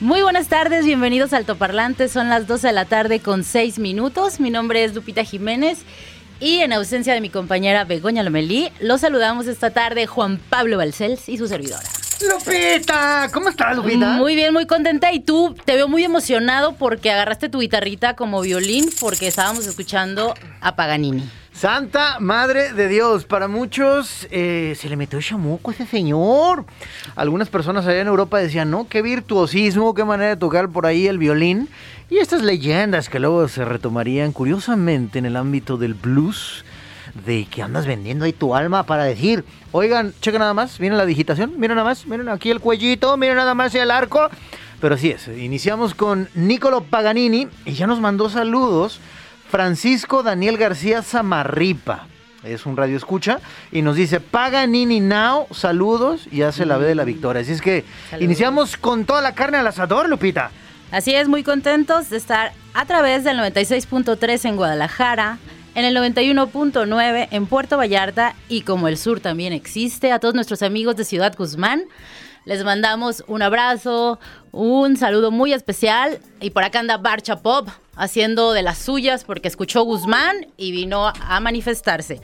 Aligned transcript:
Muy 0.00 0.22
buenas 0.22 0.48
tardes, 0.48 0.86
bienvenidos 0.86 1.34
al 1.34 1.44
Toparlante. 1.44 2.08
Son 2.08 2.30
las 2.30 2.46
12 2.46 2.68
de 2.68 2.72
la 2.72 2.86
tarde 2.86 3.20
con 3.20 3.44
6 3.44 3.78
minutos. 3.78 4.40
Mi 4.40 4.48
nombre 4.48 4.82
es 4.82 4.94
Lupita 4.94 5.24
Jiménez 5.24 5.80
y 6.40 6.60
en 6.60 6.72
ausencia 6.72 7.12
de 7.12 7.20
mi 7.20 7.28
compañera 7.28 7.84
Begoña 7.84 8.22
Lomelí, 8.22 8.72
los 8.80 9.02
saludamos 9.02 9.46
esta 9.46 9.72
tarde 9.72 10.06
Juan 10.06 10.38
Pablo 10.38 10.78
Balcells 10.78 11.28
y 11.28 11.36
su 11.36 11.48
servidora. 11.48 11.86
Lupita, 12.26 13.28
¿cómo 13.30 13.50
estás, 13.50 13.76
Lupita? 13.76 14.12
Muy 14.12 14.34
bien, 14.36 14.54
muy 14.54 14.66
contenta. 14.66 15.12
Y 15.12 15.20
tú 15.20 15.54
te 15.66 15.74
veo 15.74 15.86
muy 15.86 16.02
emocionado 16.02 16.76
porque 16.76 17.10
agarraste 17.10 17.50
tu 17.50 17.60
guitarrita 17.60 18.16
como 18.16 18.40
violín 18.40 18.88
porque 19.00 19.26
estábamos 19.26 19.66
escuchando 19.66 20.32
a 20.62 20.76
Paganini. 20.76 21.28
Santa 21.52 22.20
Madre 22.20 22.72
de 22.72 22.88
Dios, 22.88 23.24
para 23.24 23.48
muchos 23.48 24.26
eh, 24.30 24.74
se 24.78 24.88
le 24.88 24.96
metió 24.96 25.18
el 25.18 25.24
chamuco 25.24 25.70
a 25.70 25.74
ese 25.74 25.84
señor. 25.84 26.64
Algunas 27.16 27.48
personas 27.48 27.86
allá 27.86 28.00
en 28.00 28.06
Europa 28.06 28.38
decían, 28.38 28.70
no, 28.70 28.88
qué 28.88 29.02
virtuosismo, 29.02 29.92
qué 29.92 30.04
manera 30.04 30.30
de 30.30 30.36
tocar 30.36 30.70
por 30.70 30.86
ahí 30.86 31.06
el 31.06 31.18
violín. 31.18 31.68
Y 32.08 32.18
estas 32.18 32.42
leyendas 32.42 33.08
que 33.08 33.18
luego 33.18 33.46
se 33.48 33.64
retomarían 33.64 34.32
curiosamente 34.32 35.18
en 35.18 35.26
el 35.26 35.36
ámbito 35.36 35.76
del 35.76 35.94
blues, 35.94 36.64
de 37.26 37.44
que 37.46 37.62
andas 37.62 37.86
vendiendo 37.86 38.24
ahí 38.24 38.32
tu 38.32 38.54
alma 38.54 38.84
para 38.84 39.04
decir, 39.04 39.44
oigan, 39.72 40.14
checa 40.20 40.38
nada 40.38 40.54
más, 40.54 40.80
miren 40.80 40.96
la 40.96 41.04
digitación, 41.04 41.54
miren 41.58 41.76
nada 41.76 41.88
más, 41.88 42.06
miren 42.06 42.28
aquí 42.28 42.50
el 42.50 42.60
cuellito, 42.60 43.16
miren 43.16 43.36
nada 43.36 43.54
más 43.54 43.74
el 43.74 43.90
arco. 43.90 44.30
Pero 44.80 44.94
así 44.94 45.10
es, 45.10 45.28
iniciamos 45.28 45.94
con 45.94 46.28
Niccolo 46.34 46.84
Paganini 46.84 47.48
y 47.66 47.72
ya 47.72 47.86
nos 47.86 48.00
mandó 48.00 48.30
saludos. 48.30 49.00
Francisco 49.50 50.22
Daniel 50.22 50.56
García 50.56 51.02
Zamarripa. 51.02 52.06
Es 52.44 52.64
un 52.64 52.76
radio 52.76 52.96
escucha 52.96 53.40
y 53.70 53.82
nos 53.82 53.96
dice 53.96 54.20
Paganini 54.20 55.00
Now, 55.00 55.46
saludos 55.50 56.26
y 56.30 56.42
hace 56.42 56.64
la 56.64 56.78
B 56.78 56.86
de 56.86 56.94
la 56.94 57.04
victoria. 57.04 57.42
Así 57.42 57.52
es 57.52 57.60
que 57.60 57.84
Saludos. 58.08 58.24
iniciamos 58.24 58.76
con 58.78 59.04
toda 59.04 59.20
la 59.20 59.34
carne 59.34 59.58
al 59.58 59.66
asador, 59.66 60.08
Lupita. 60.08 60.50
Así 60.90 61.14
es, 61.14 61.28
muy 61.28 61.42
contentos 61.42 62.08
de 62.08 62.16
estar 62.16 62.52
a 62.72 62.86
través 62.86 63.24
del 63.24 63.36
96.3 63.38 64.48
en 64.48 64.56
Guadalajara, 64.56 65.38
en 65.74 65.84
el 65.84 65.94
91.9 65.96 67.28
en 67.30 67.46
Puerto 67.46 67.76
Vallarta 67.76 68.34
y 68.48 68.62
como 68.62 68.88
el 68.88 68.96
sur 68.96 69.20
también 69.20 69.52
existe, 69.52 70.10
a 70.12 70.18
todos 70.18 70.34
nuestros 70.34 70.62
amigos 70.62 70.96
de 70.96 71.04
Ciudad 71.04 71.34
Guzmán. 71.36 71.82
Les 72.46 72.64
mandamos 72.64 73.22
un 73.26 73.42
abrazo, 73.42 74.18
un 74.50 74.96
saludo 74.96 75.30
muy 75.30 75.52
especial 75.52 76.20
y 76.40 76.50
por 76.50 76.64
acá 76.64 76.80
anda 76.80 76.96
Barcha 76.96 77.36
Pop 77.40 77.68
haciendo 78.00 78.52
de 78.52 78.62
las 78.62 78.78
suyas 78.78 79.24
porque 79.24 79.46
escuchó 79.46 79.82
Guzmán 79.82 80.46
y 80.56 80.72
vino 80.72 81.06
a 81.06 81.40
manifestarse. 81.40 82.20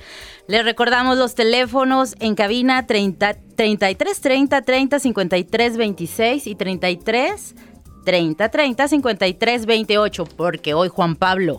Les 0.48 0.64
recordamos 0.64 1.18
los 1.18 1.34
teléfonos 1.34 2.16
en 2.18 2.34
cabina 2.34 2.86
30, 2.86 3.34
33 3.56 4.20
30 4.20 4.62
30 4.62 4.98
53 4.98 5.76
26 5.76 6.46
y 6.46 6.54
33 6.54 7.54
30 8.04 8.48
30 8.48 8.88
53 8.88 9.66
28 9.66 10.24
porque 10.36 10.72
hoy 10.74 10.88
Juan 10.88 11.14
Pablo 11.14 11.58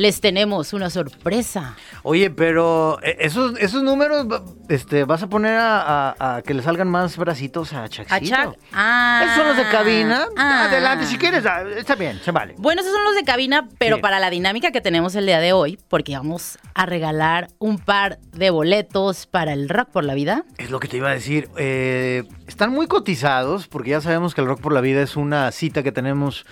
les 0.00 0.22
tenemos 0.22 0.72
una 0.72 0.88
sorpresa. 0.88 1.76
Oye, 2.04 2.30
pero 2.30 2.98
eh, 3.02 3.18
esos, 3.20 3.58
esos 3.58 3.82
números, 3.82 4.26
este, 4.70 5.04
vas 5.04 5.22
a 5.22 5.28
poner 5.28 5.56
a, 5.58 6.14
a- 6.18 6.36
a 6.36 6.42
que 6.42 6.54
le 6.54 6.62
salgan 6.62 6.88
más 6.88 7.18
bracitos 7.18 7.74
a 7.74 7.86
Chaxito. 7.86 8.34
A 8.34 8.44
Chuck. 8.46 8.56
Ah. 8.72 9.20
Esos 9.24 9.36
son 9.36 9.48
los 9.48 9.56
de 9.58 9.64
cabina. 9.70 10.24
Ah. 10.38 10.64
Adelante, 10.70 11.04
si 11.04 11.18
quieres, 11.18 11.44
ah, 11.44 11.64
está 11.76 11.96
bien, 11.96 12.18
se 12.24 12.30
vale. 12.30 12.54
Bueno, 12.56 12.80
esos 12.80 12.94
son 12.94 13.04
los 13.04 13.14
de 13.14 13.24
cabina, 13.24 13.68
pero 13.78 13.96
Sí. 13.96 14.02
para 14.02 14.18
la 14.20 14.30
dinámica 14.30 14.70
que 14.72 14.80
tenemos 14.80 15.14
el 15.16 15.26
día 15.26 15.38
de 15.38 15.52
hoy, 15.52 15.78
porque 15.88 16.16
vamos 16.16 16.58
a 16.74 16.86
regalar 16.86 17.48
un 17.58 17.78
par 17.78 18.18
de 18.32 18.48
boletos 18.48 19.26
para 19.26 19.52
el 19.52 19.68
Rock 19.68 19.90
por 19.90 20.04
la 20.04 20.14
Vida. 20.14 20.44
Es 20.56 20.70
lo 20.70 20.80
que 20.80 20.88
te 20.88 20.96
iba 20.96 21.10
a 21.10 21.12
decir. 21.12 21.50
eh, 21.58 22.24
están 22.46 22.70
muy 22.70 22.86
cotizados 22.86 23.68
porque 23.68 23.90
ya 23.90 24.00
sabemos 24.00 24.34
que 24.34 24.40
el 24.40 24.46
Rock 24.46 24.60
por 24.62 24.72
la 24.72 24.80
Vida 24.80 25.02
es 25.02 25.16
una 25.16 25.52
cita 25.52 25.82
que 25.82 25.92
tenemos 25.92 26.46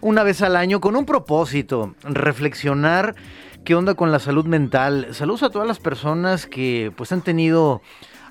una 0.00 0.22
vez 0.22 0.40
al 0.42 0.54
año 0.56 0.80
con 0.80 0.94
un 0.96 1.04
propósito, 1.04 1.94
reflexionar 2.04 2.91
qué 3.64 3.74
onda 3.74 3.94
con 3.94 4.12
la 4.12 4.18
salud 4.18 4.46
mental. 4.46 5.08
Saludos 5.12 5.42
a 5.44 5.50
todas 5.50 5.68
las 5.68 5.78
personas 5.78 6.46
que 6.46 6.92
pues 6.96 7.12
han 7.12 7.22
tenido 7.22 7.80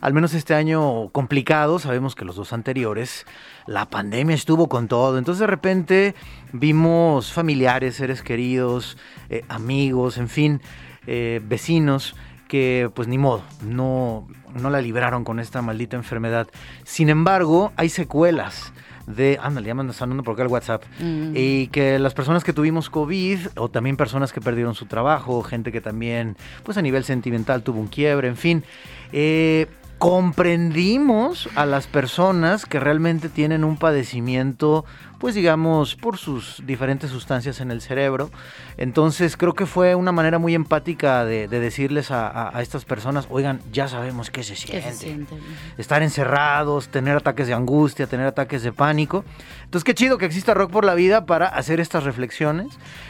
al 0.01 0.13
menos 0.13 0.33
este 0.33 0.53
año 0.53 1.09
complicado. 1.09 1.79
Sabemos 1.79 2.15
que 2.15 2.25
los 2.25 2.35
dos 2.35 2.53
anteriores 2.53 3.25
la 3.67 3.89
pandemia 3.89 4.35
estuvo 4.35 4.67
con 4.67 4.87
todo. 4.87 5.17
Entonces 5.17 5.39
de 5.39 5.47
repente 5.47 6.15
vimos 6.51 7.31
familiares, 7.31 7.95
seres 7.95 8.21
queridos, 8.21 8.97
eh, 9.29 9.43
amigos, 9.47 10.17
en 10.17 10.27
fin, 10.27 10.61
eh, 11.07 11.41
vecinos 11.43 12.15
que 12.47 12.91
pues 12.93 13.07
ni 13.07 13.17
modo, 13.17 13.43
no, 13.63 14.27
no 14.53 14.69
la 14.69 14.81
libraron 14.81 15.23
con 15.23 15.39
esta 15.39 15.61
maldita 15.61 15.95
enfermedad. 15.95 16.47
Sin 16.83 17.09
embargo, 17.09 17.71
hay 17.77 17.87
secuelas 17.87 18.73
de, 19.07 19.39
ándale, 19.41 19.67
ya 19.67 19.73
me 19.75 19.81
andas 19.81 20.01
andando 20.01 20.23
por 20.23 20.33
acá 20.33 20.43
el 20.43 20.49
WhatsApp, 20.49 20.83
Mm. 20.99 21.33
y 21.35 21.67
que 21.67 21.99
las 21.99 22.13
personas 22.13 22.43
que 22.43 22.53
tuvimos 22.53 22.89
COVID, 22.89 23.39
o 23.57 23.69
también 23.69 23.97
personas 23.97 24.31
que 24.33 24.41
perdieron 24.41 24.75
su 24.75 24.85
trabajo, 24.85 25.41
gente 25.43 25.71
que 25.71 25.81
también, 25.81 26.35
pues 26.63 26.77
a 26.77 26.81
nivel 26.81 27.03
sentimental 27.03 27.63
tuvo 27.63 27.79
un 27.79 27.87
quiebre, 27.87 28.27
en 28.27 28.37
fin, 28.37 28.63
eh, 29.11 29.67
comprendimos 30.01 31.47
a 31.55 31.67
las 31.67 31.85
personas 31.85 32.65
que 32.65 32.79
realmente 32.79 33.29
tienen 33.29 33.63
un 33.63 33.77
padecimiento, 33.77 34.83
pues 35.19 35.35
digamos, 35.35 35.95
por 35.95 36.17
sus 36.17 36.63
diferentes 36.65 37.11
sustancias 37.11 37.61
en 37.61 37.69
el 37.69 37.81
cerebro. 37.81 38.31
Entonces 38.77 39.37
creo 39.37 39.53
que 39.53 39.67
fue 39.67 39.93
una 39.93 40.11
manera 40.11 40.39
muy 40.39 40.55
empática 40.55 41.23
de, 41.23 41.47
de 41.47 41.59
decirles 41.59 42.09
a, 42.09 42.27
a- 42.27 42.57
a 42.57 42.61
estas 42.63 42.83
personas, 42.83 43.27
oigan, 43.29 43.61
ya 43.71 43.87
sabemos 43.87 44.31
qué 44.31 44.41
se 44.41 44.55
¿Qué 44.55 44.81
se 44.81 44.91
siente? 44.93 45.35
estar 45.77 46.01
encerrados, 46.01 46.87
tener 46.89 47.15
ataques 47.17 47.45
de 47.45 47.53
angustia, 47.53 48.07
tener 48.07 48.25
ataques 48.25 48.63
de 48.63 48.73
pánico. 48.73 49.23
Entonces, 49.65 49.83
qué 49.83 49.93
chido 49.93 50.17
que 50.17 50.25
exista 50.25 50.55
Rock 50.55 50.71
por 50.71 50.83
la 50.83 50.95
Vida 50.95 51.27
para 51.27 51.45
hacer 51.47 51.79
estas 51.79 52.03
reflexiones. 52.05 52.67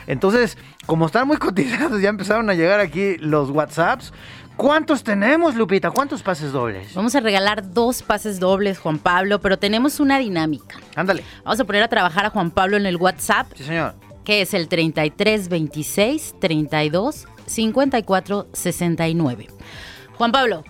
Entonces, 0.07 0.57
como 0.85 1.05
están 1.05 1.25
muy 1.25 1.37
cotizados, 1.47 2.01
ya 2.01 2.09
empezaron 2.09 2.49
a 2.49 2.53
llegar 2.53 2.81
aquí 2.81 3.15
los 3.17 3.49
WhatsApps. 3.49 4.11
¿Cuántos 4.57 5.03
tenemos, 5.03 5.55
Lupita? 5.55 5.89
¿Cuántos 5.91 6.21
pases 6.21 6.51
dobles? 6.51 6.93
Vamos 6.93 7.15
a 7.15 7.19
regalar 7.19 7.73
dos 7.73 8.03
pases 8.03 8.39
dobles, 8.39 8.77
Juan 8.79 8.99
Pablo, 8.99 9.39
pero 9.41 9.57
tenemos 9.57 9.99
una 9.99 10.19
dinámica. 10.19 10.79
Ándale. 10.95 11.23
Vamos 11.43 11.59
a 11.59 11.63
poner 11.63 11.81
a 11.83 11.87
trabajar 11.87 12.25
a 12.25 12.29
Juan 12.29 12.51
Pablo 12.51 12.77
en 12.77 12.85
el 12.85 12.97
WhatsApp, 12.97 13.47
Sí, 13.55 13.63
señor. 13.63 13.95
que 14.23 14.41
es 14.41 14.53
el 14.53 14.67
33 14.67 15.49
26 15.49 16.35
32 16.39 17.27
54 17.47 18.47
69. 18.53 19.47
Juan 20.15 20.31
Pablo, 20.31 20.63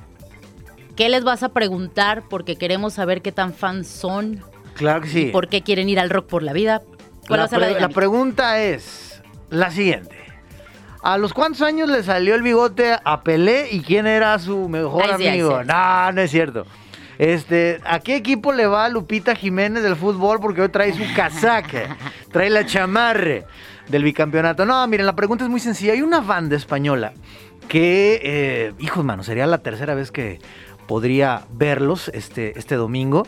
¿qué 0.96 1.09
les 1.09 1.24
vas 1.25 1.44
a 1.44 1.50
preguntar? 1.50 2.24
Porque 2.30 2.56
queremos 2.56 2.94
saber 2.94 3.22
qué 3.22 3.34
tan 3.34 3.53
fans 3.53 3.88
son, 3.88 4.41
Claro 4.75 5.02
que 5.02 5.09
sí. 5.09 5.25
por 5.34 5.50
qué 5.50 5.64
quieren 5.64 5.90
ir 5.90 6.00
al 6.00 6.09
rock 6.09 6.28
por 6.28 6.44
la 6.44 6.53
vida. 6.53 6.81
¿Cuál 7.28 7.40
La, 7.40 7.46
va 7.46 7.46
a 7.46 7.50
ser 7.72 7.81
la 7.81 7.90
pregunta 7.90 8.59
es 8.62 9.22
la 9.50 9.70
siguiente. 9.70 10.16
¿A 11.03 11.17
los 11.17 11.34
cuántos 11.34 11.62
años 11.63 11.89
le 11.89 12.03
salió 12.03 12.35
el 12.35 12.44
bigote 12.44 12.95
a 13.03 13.22
Pelé 13.22 13.69
y 13.72 13.81
quién 13.81 14.06
era 14.06 14.38
su 14.38 14.69
mejor 14.69 15.03
Ay, 15.06 15.28
amigo? 15.28 15.59
sí. 15.62 15.67
No, 15.67 16.12
no 16.12 16.22
es 16.22 16.29
cierto. 16.31 16.66
Este, 17.17 17.79
¿a 17.85 18.00
qué 18.00 18.16
equipo 18.16 18.53
le 18.53 18.67
va 18.67 18.88
Lupita 18.89 19.35
Jiménez 19.35 19.84
del 19.84 19.95
fútbol? 19.95 20.40
Porque 20.40 20.61
hoy 20.61 20.69
trae 20.69 20.94
su 20.94 21.03
casaca, 21.16 21.97
trae 22.31 22.49
la 22.49 22.66
chamarre 22.66 23.46
del 23.90 24.03
bicampeonato. 24.03 24.66
No, 24.66 24.87
miren, 24.87 25.05
la 25.05 25.16
pregunta 25.16 25.43
es 25.43 25.49
muy 25.49 25.59
sencilla. 25.59 25.93
Hay 25.93 26.02
una 26.02 26.20
banda 26.22 26.55
española 26.55 27.14
que, 27.67 28.20
eh, 28.23 28.73
hijos, 28.79 29.03
mano, 29.03 29.23
sería 29.23 29.47
la 29.47 29.59
tercera 29.59 29.96
vez 29.96 30.11
que 30.11 30.40
podría 30.87 31.43
verlos 31.52 32.09
este, 32.09 32.58
este 32.59 32.76
domingo. 32.76 33.26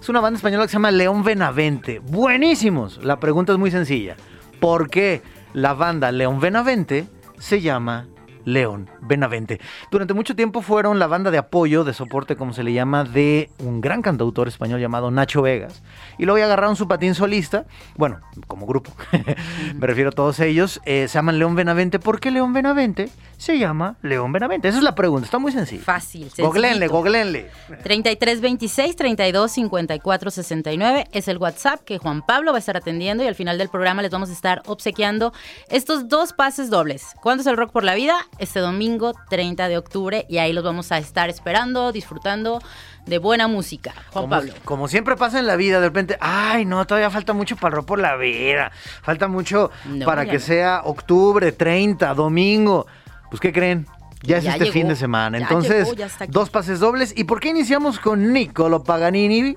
Es 0.00 0.08
una 0.08 0.20
banda 0.20 0.36
española 0.36 0.64
que 0.64 0.68
se 0.68 0.74
llama 0.74 0.90
León 0.90 1.24
Benavente. 1.24 1.98
Buenísimos. 2.00 3.04
La 3.04 3.18
pregunta 3.18 3.52
es 3.52 3.58
muy 3.58 3.70
sencilla. 3.70 4.16
¿Por 4.60 4.90
qué 4.90 5.22
la 5.54 5.74
banda 5.74 6.12
León 6.12 6.40
Benavente 6.40 7.06
se 7.38 7.60
llama 7.60 8.08
León 8.46 8.88
Benavente. 9.02 9.60
Durante 9.90 10.14
mucho 10.14 10.34
tiempo 10.34 10.62
fueron 10.62 10.98
la 10.98 11.08
banda 11.08 11.30
de 11.30 11.36
apoyo, 11.36 11.84
de 11.84 11.92
soporte, 11.92 12.36
como 12.36 12.54
se 12.54 12.62
le 12.62 12.72
llama, 12.72 13.04
de 13.04 13.50
un 13.58 13.80
gran 13.80 14.00
cantautor 14.00 14.48
español 14.48 14.80
llamado 14.80 15.10
Nacho 15.10 15.42
Vegas. 15.42 15.82
Y 16.16 16.24
luego 16.24 16.38
ya 16.38 16.44
agarraron 16.44 16.76
su 16.76 16.88
patín 16.88 17.14
solista, 17.14 17.66
bueno, 17.96 18.20
como 18.46 18.66
grupo, 18.66 18.92
me 19.74 19.86
refiero 19.86 20.10
a 20.10 20.12
todos 20.12 20.40
ellos, 20.40 20.80
eh, 20.86 21.08
se 21.08 21.14
llaman 21.14 21.38
León 21.38 21.56
Benavente. 21.56 21.98
¿Por 21.98 22.20
qué 22.20 22.30
León 22.30 22.52
Benavente 22.52 23.10
se 23.36 23.58
llama 23.58 23.96
León 24.02 24.32
Benavente? 24.32 24.68
Esa 24.68 24.78
es 24.78 24.84
la 24.84 24.94
pregunta, 24.94 25.24
está 25.24 25.38
muy 25.38 25.50
sencilla. 25.50 25.82
Fácil. 25.82 26.30
Googleenle, 26.38 26.86
googleenle. 26.86 27.50
3326 27.82 28.94
32 28.94 29.50
54 29.50 30.30
69 30.30 31.06
es 31.10 31.26
el 31.26 31.38
WhatsApp 31.38 31.80
que 31.80 31.98
Juan 31.98 32.22
Pablo 32.24 32.52
va 32.52 32.58
a 32.58 32.60
estar 32.60 32.76
atendiendo 32.76 33.24
y 33.24 33.26
al 33.26 33.34
final 33.34 33.58
del 33.58 33.68
programa 33.68 34.02
les 34.02 34.12
vamos 34.12 34.30
a 34.30 34.32
estar 34.32 34.62
obsequiando 34.66 35.32
estos 35.68 36.08
dos 36.08 36.32
pases 36.32 36.70
dobles. 36.70 37.08
¿Cuándo 37.20 37.40
es 37.40 37.48
el 37.48 37.56
Rock 37.56 37.72
por 37.72 37.82
la 37.82 37.96
Vida? 37.96 38.14
Este 38.38 38.60
domingo 38.60 39.14
30 39.30 39.68
de 39.68 39.78
octubre 39.78 40.26
y 40.28 40.38
ahí 40.38 40.52
los 40.52 40.62
vamos 40.62 40.92
a 40.92 40.98
estar 40.98 41.30
esperando, 41.30 41.92
disfrutando 41.92 42.60
de 43.06 43.18
buena 43.18 43.48
música. 43.48 43.92
Juan 44.10 44.24
como, 44.24 44.28
Pablo. 44.28 44.52
Como 44.64 44.88
siempre 44.88 45.16
pasa 45.16 45.38
en 45.38 45.46
la 45.46 45.56
vida, 45.56 45.80
de 45.80 45.86
repente, 45.86 46.18
ay, 46.20 46.64
no, 46.64 46.86
todavía 46.86 47.10
falta 47.10 47.32
mucho 47.32 47.56
para 47.56 47.80
por 47.82 47.98
la 47.98 48.16
vida. 48.16 48.72
Falta 49.02 49.28
mucho 49.28 49.70
No, 49.86 50.04
para 50.04 50.26
que 50.26 50.34
no. 50.34 50.40
sea 50.40 50.82
octubre, 50.84 51.52
30, 51.52 52.14
domingo. 52.14 52.86
Pues, 53.30 53.40
¿qué 53.40 53.52
creen? 53.52 53.86
Ya 54.22 54.38
es 54.38 54.44
este 54.46 54.58
llegó, 54.60 54.72
fin 54.72 54.88
de 54.88 54.96
semana. 54.96 55.38
Entonces, 55.38 55.88
llegó, 55.88 56.08
dos 56.28 56.50
pases 56.50 56.80
dobles. 56.80 57.12
¿Y 57.16 57.24
por 57.24 57.40
qué 57.40 57.50
iniciamos 57.50 57.98
con 57.98 58.32
Niccolo 58.32 58.82
Paganini? 58.82 59.56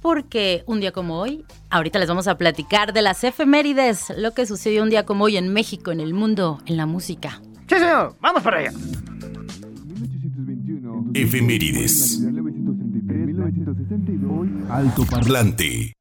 Porque 0.00 0.64
un 0.66 0.80
día 0.80 0.92
como 0.92 1.18
hoy, 1.18 1.44
ahorita 1.70 1.98
les 1.98 2.08
vamos 2.08 2.28
a 2.28 2.36
platicar 2.36 2.92
de 2.92 3.00
las 3.00 3.24
efemérides, 3.24 4.12
lo 4.16 4.32
que 4.32 4.44
sucedió 4.46 4.82
un 4.82 4.90
día 4.90 5.06
como 5.06 5.24
hoy 5.24 5.38
en 5.38 5.52
México, 5.52 5.92
en 5.92 6.00
el 6.00 6.12
mundo, 6.12 6.60
en 6.66 6.76
la 6.76 6.84
música. 6.86 7.40
Sí, 7.68 7.76
señor, 7.76 8.14
vamos 8.20 8.42
para 8.42 8.58
allá. 8.58 8.72
1921. 8.72 11.12
Efemérides. 11.14 12.18
1933, 12.20 13.26
1962. 13.26 14.70
Alto 14.70 15.06
Parlante. 15.06 15.94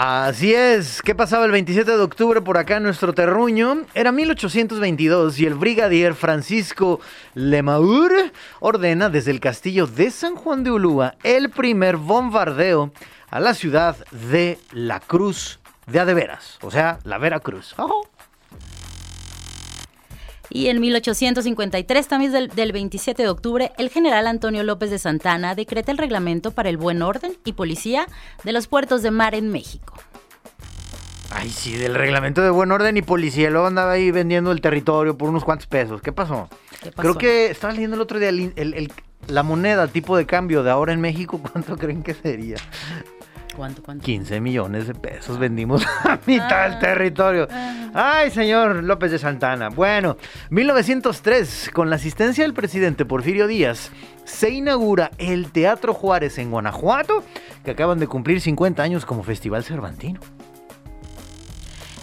Así 0.00 0.54
es, 0.54 1.02
¿qué 1.02 1.16
pasaba 1.16 1.44
el 1.44 1.50
27 1.50 1.90
de 1.90 2.00
octubre 2.00 2.40
por 2.40 2.56
acá 2.56 2.76
en 2.76 2.84
nuestro 2.84 3.14
terruño? 3.14 3.78
Era 3.94 4.12
1822 4.12 5.40
y 5.40 5.46
el 5.46 5.54
brigadier 5.54 6.14
Francisco 6.14 7.00
Lemaur 7.34 8.12
ordena 8.60 9.10
desde 9.10 9.32
el 9.32 9.40
castillo 9.40 9.88
de 9.88 10.12
San 10.12 10.36
Juan 10.36 10.62
de 10.62 10.70
Ulúa 10.70 11.16
el 11.24 11.50
primer 11.50 11.96
bombardeo 11.96 12.92
a 13.28 13.40
la 13.40 13.54
ciudad 13.54 13.96
de 14.30 14.60
La 14.70 15.00
Cruz 15.00 15.58
de 15.88 15.98
Adeveras, 15.98 16.60
o 16.62 16.70
sea, 16.70 17.00
la 17.02 17.18
Veracruz. 17.18 17.74
Ojo. 17.76 18.08
Y 20.50 20.68
en 20.68 20.80
1853, 20.80 22.08
también 22.08 22.32
del, 22.32 22.48
del 22.48 22.72
27 22.72 23.22
de 23.22 23.28
octubre, 23.28 23.72
el 23.78 23.90
general 23.90 24.26
Antonio 24.26 24.62
López 24.62 24.90
de 24.90 24.98
Santana 24.98 25.54
decreta 25.54 25.92
el 25.92 25.98
reglamento 25.98 26.52
para 26.52 26.68
el 26.70 26.76
buen 26.78 27.02
orden 27.02 27.36
y 27.44 27.52
policía 27.52 28.06
de 28.44 28.52
los 28.52 28.66
puertos 28.66 29.02
de 29.02 29.10
mar 29.10 29.34
en 29.34 29.50
México. 29.50 29.94
Ay, 31.30 31.50
sí, 31.50 31.76
del 31.76 31.94
reglamento 31.94 32.40
de 32.40 32.48
buen 32.50 32.72
orden 32.72 32.96
y 32.96 33.02
policía. 33.02 33.50
Luego 33.50 33.66
andaba 33.66 33.92
ahí 33.92 34.10
vendiendo 34.10 34.50
el 34.50 34.62
territorio 34.62 35.18
por 35.18 35.28
unos 35.28 35.44
cuantos 35.44 35.66
pesos. 35.66 36.00
¿Qué 36.00 36.10
pasó? 36.12 36.48
¿Qué 36.82 36.90
pasó? 36.90 37.02
Creo 37.02 37.18
que 37.18 37.50
estaba 37.50 37.72
leyendo 37.74 37.96
el 37.96 38.00
otro 38.02 38.18
día 38.18 38.30
el- 38.30 38.54
el- 38.56 38.72
el- 38.74 38.92
la 39.26 39.42
moneda 39.42 39.86
tipo 39.88 40.16
de 40.16 40.24
cambio 40.24 40.62
de 40.62 40.70
ahora 40.70 40.94
en 40.94 41.02
México. 41.02 41.38
¿Cuánto 41.52 41.76
creen 41.76 42.02
que 42.02 42.14
sería? 42.14 42.56
¿Cuánto, 43.58 43.82
cuánto? 43.82 44.04
15 44.04 44.40
millones 44.40 44.86
de 44.86 44.94
pesos 44.94 45.36
vendimos 45.36 45.84
a 46.04 46.18
mitad 46.26 46.62
del 46.68 46.72
Ah. 46.74 46.78
territorio. 46.78 47.48
Ay, 47.92 48.30
señor 48.30 48.84
López 48.84 49.10
de 49.10 49.18
Santana. 49.18 49.68
Bueno, 49.68 50.16
1903, 50.50 51.70
con 51.74 51.90
la 51.90 51.96
asistencia 51.96 52.44
del 52.44 52.54
presidente 52.54 53.04
Porfirio 53.04 53.48
Díaz, 53.48 53.90
se 54.24 54.50
inaugura 54.50 55.10
el 55.18 55.50
Teatro 55.50 55.92
Juárez 55.92 56.38
en 56.38 56.52
Guanajuato, 56.52 57.24
que 57.64 57.72
acaban 57.72 57.98
de 57.98 58.06
cumplir 58.06 58.40
50 58.40 58.80
años 58.82 59.04
como 59.04 59.24
Festival 59.24 59.64
Cervantino. 59.64 60.20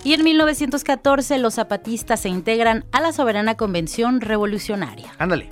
Y 0.03 0.13
en 0.13 0.23
1914, 0.23 1.39
los 1.39 1.55
zapatistas 1.55 2.19
se 2.19 2.29
integran 2.29 2.85
a 2.91 2.99
la 3.01 3.11
Soberana 3.13 3.55
Convención 3.55 4.21
Revolucionaria. 4.21 5.11
Ándale. 5.17 5.49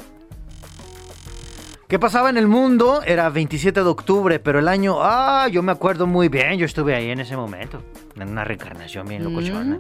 ¿Qué 1.93 1.99
pasaba 1.99 2.31
en 2.31 2.37
el 2.37 2.47
mundo? 2.47 3.03
Era 3.05 3.29
27 3.29 3.83
de 3.83 3.87
octubre, 3.87 4.39
pero 4.39 4.57
el 4.57 4.67
año... 4.67 4.95
Ah, 5.03 5.47
yo 5.47 5.61
me 5.61 5.71
acuerdo 5.71 6.07
muy 6.07 6.27
bien, 6.27 6.57
yo 6.57 6.65
estuve 6.65 6.95
ahí 6.95 7.11
en 7.11 7.19
ese 7.19 7.37
momento. 7.37 7.83
En 8.15 8.29
una 8.29 8.43
reencarnación 8.43 9.07
bien 9.07 9.23
locochona. 9.23 9.79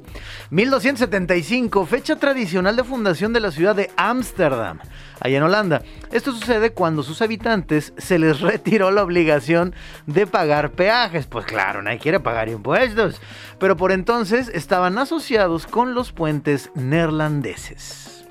1275, 0.51 1.87
fecha 1.87 2.15
tradicional 2.17 2.75
de 2.75 2.83
fundación 2.83 3.33
de 3.33 3.39
la 3.39 3.49
ciudad 3.49 3.75
de 3.75 3.89
Ámsterdam, 3.97 4.77
allá 5.21 5.37
en 5.37 5.41
Holanda. 5.41 5.81
Esto 6.11 6.33
sucede 6.33 6.69
cuando 6.69 7.01
sus 7.01 7.19
habitantes 7.23 7.93
se 7.97 8.19
les 8.19 8.41
retiró 8.41 8.91
la 8.91 9.01
obligación 9.01 9.73
de 10.05 10.27
pagar 10.27 10.73
peajes. 10.73 11.25
Pues 11.25 11.47
claro, 11.47 11.81
nadie 11.81 11.97
quiere 11.97 12.19
pagar 12.19 12.47
impuestos. 12.47 13.19
Pero 13.57 13.75
por 13.75 13.91
entonces 13.91 14.51
estaban 14.53 14.99
asociados 14.99 15.65
con 15.65 15.95
los 15.95 16.11
puentes 16.11 16.69
neerlandeses. 16.75 18.22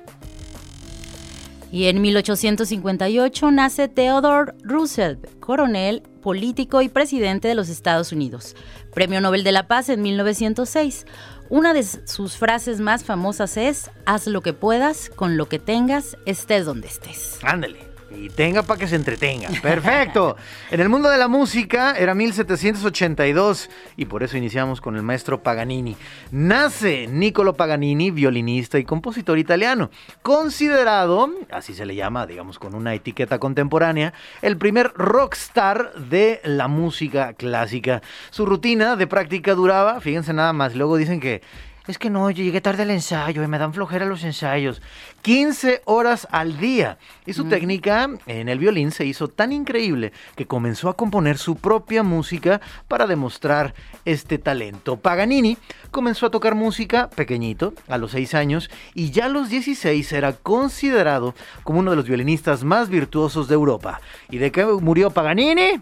Y 1.73 1.87
en 1.87 2.03
1858 2.03 3.49
nace 3.49 3.87
Theodore 3.87 4.53
Roosevelt, 4.61 5.39
coronel, 5.39 6.03
político 6.21 6.83
y 6.83 6.87
presidente 6.87 7.47
de 7.47 7.55
los 7.55 7.67
Estados 7.67 8.11
Unidos. 8.11 8.55
Premio 8.93 9.21
Nobel 9.21 9.43
de 9.43 9.53
la 9.53 9.67
Paz 9.67 9.89
en 9.89 10.03
1906. 10.03 11.07
Una 11.49 11.73
de 11.73 11.81
sus 11.81 12.37
frases 12.37 12.79
más 12.79 13.03
famosas 13.03 13.57
es, 13.57 13.89
haz 14.05 14.27
lo 14.27 14.41
que 14.41 14.53
puedas, 14.53 15.09
con 15.09 15.35
lo 15.35 15.49
que 15.49 15.57
tengas, 15.57 16.15
estés 16.27 16.67
donde 16.67 16.89
estés. 16.89 17.39
Ándale. 17.41 17.92
Y 18.15 18.29
tenga 18.29 18.63
para 18.63 18.79
que 18.79 18.87
se 18.87 18.95
entretenga. 18.95 19.49
Perfecto. 19.61 20.37
en 20.71 20.79
el 20.79 20.89
mundo 20.89 21.09
de 21.09 21.17
la 21.17 21.27
música 21.27 21.95
era 21.97 22.13
1782 22.13 23.69
y 23.97 24.05
por 24.05 24.23
eso 24.23 24.37
iniciamos 24.37 24.81
con 24.81 24.95
el 24.95 25.03
maestro 25.03 25.41
Paganini. 25.41 25.97
Nace 26.31 27.07
Niccolo 27.07 27.53
Paganini, 27.53 28.11
violinista 28.11 28.77
y 28.79 28.83
compositor 28.83 29.37
italiano, 29.37 29.89
considerado, 30.21 31.31
así 31.51 31.73
se 31.73 31.85
le 31.85 31.95
llama, 31.95 32.27
digamos 32.27 32.59
con 32.59 32.75
una 32.75 32.93
etiqueta 32.93 33.39
contemporánea, 33.39 34.13
el 34.41 34.57
primer 34.57 34.93
rockstar 34.95 35.93
de 35.95 36.41
la 36.43 36.67
música 36.67 37.33
clásica. 37.33 38.01
Su 38.29 38.45
rutina 38.45 38.95
de 38.95 39.07
práctica 39.07 39.55
duraba, 39.55 40.01
fíjense 40.01 40.33
nada 40.33 40.53
más, 40.53 40.75
luego 40.75 40.97
dicen 40.97 41.19
que 41.19 41.41
es 41.87 41.97
que 41.97 42.09
no, 42.09 42.29
yo 42.29 42.43
llegué 42.43 42.61
tarde 42.61 42.83
al 42.83 42.91
ensayo 42.91 43.43
y 43.43 43.47
me 43.47 43.57
dan 43.57 43.73
flojera 43.73 44.05
los 44.05 44.23
ensayos. 44.23 44.81
15 45.21 45.81
horas 45.83 46.27
al 46.31 46.57
día. 46.57 46.97
Y 47.25 47.33
su 47.33 47.45
técnica 47.45 48.09
en 48.25 48.47
el 48.47 48.57
violín 48.57 48.91
se 48.91 49.05
hizo 49.05 49.27
tan 49.27 49.51
increíble 49.51 50.13
que 50.35 50.47
comenzó 50.47 50.87
a 50.87 50.95
componer 50.95 51.37
su 51.37 51.57
propia 51.57 52.01
música 52.01 52.61
para 52.87 53.05
demostrar 53.05 53.73
este 54.05 54.37
talento. 54.37 54.95
Paganini 54.95 55.57
comenzó 55.91 56.27
a 56.27 56.31
tocar 56.31 56.55
música 56.55 57.09
pequeñito, 57.09 57.73
a 57.89 57.97
los 57.97 58.11
6 58.11 58.33
años, 58.33 58.69
y 58.93 59.11
ya 59.11 59.25
a 59.25 59.29
los 59.29 59.49
16 59.49 60.09
era 60.13 60.31
considerado 60.33 61.35
como 61.63 61.79
uno 61.79 61.91
de 61.91 61.97
los 61.97 62.07
violinistas 62.07 62.63
más 62.63 62.87
virtuosos 62.87 63.49
de 63.49 63.55
Europa. 63.55 63.99
¿Y 64.29 64.37
de 64.37 64.53
qué 64.53 64.65
murió 64.65 65.11
Paganini? 65.11 65.81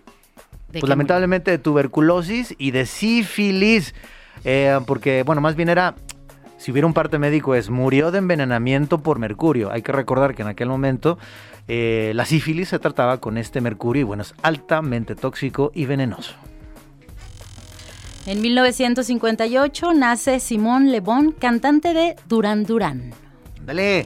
¿De 0.69 0.79
Pues 0.79 0.89
lamentablemente 0.89 1.51
de 1.51 1.57
tuberculosis 1.59 2.55
y 2.57 2.71
de 2.71 2.87
sífilis. 2.87 3.93
Eh, 4.43 4.79
porque, 4.85 5.23
bueno, 5.23 5.41
más 5.41 5.55
bien 5.55 5.69
era, 5.69 5.95
si 6.57 6.71
hubiera 6.71 6.87
un 6.87 6.93
parte 6.93 7.19
médico, 7.19 7.55
es 7.55 7.69
murió 7.69 8.11
de 8.11 8.19
envenenamiento 8.19 8.99
por 8.99 9.19
mercurio. 9.19 9.71
Hay 9.71 9.81
que 9.81 9.91
recordar 9.91 10.35
que 10.35 10.41
en 10.41 10.47
aquel 10.47 10.69
momento 10.69 11.17
eh, 11.67 12.11
la 12.15 12.25
sífilis 12.25 12.69
se 12.69 12.79
trataba 12.79 13.19
con 13.19 13.37
este 13.37 13.61
mercurio 13.61 14.01
y, 14.01 14.03
bueno, 14.03 14.23
es 14.23 14.33
altamente 14.41 15.15
tóxico 15.15 15.71
y 15.73 15.85
venenoso. 15.85 16.33
En 18.25 18.39
1958 18.41 19.93
nace 19.93 20.39
Simón 20.39 20.91
Le 20.91 20.99
Bon, 20.99 21.31
cantante 21.31 21.93
de 21.93 22.15
Duran 22.27 22.65
Duran. 22.65 23.11
Dale. 23.65 24.05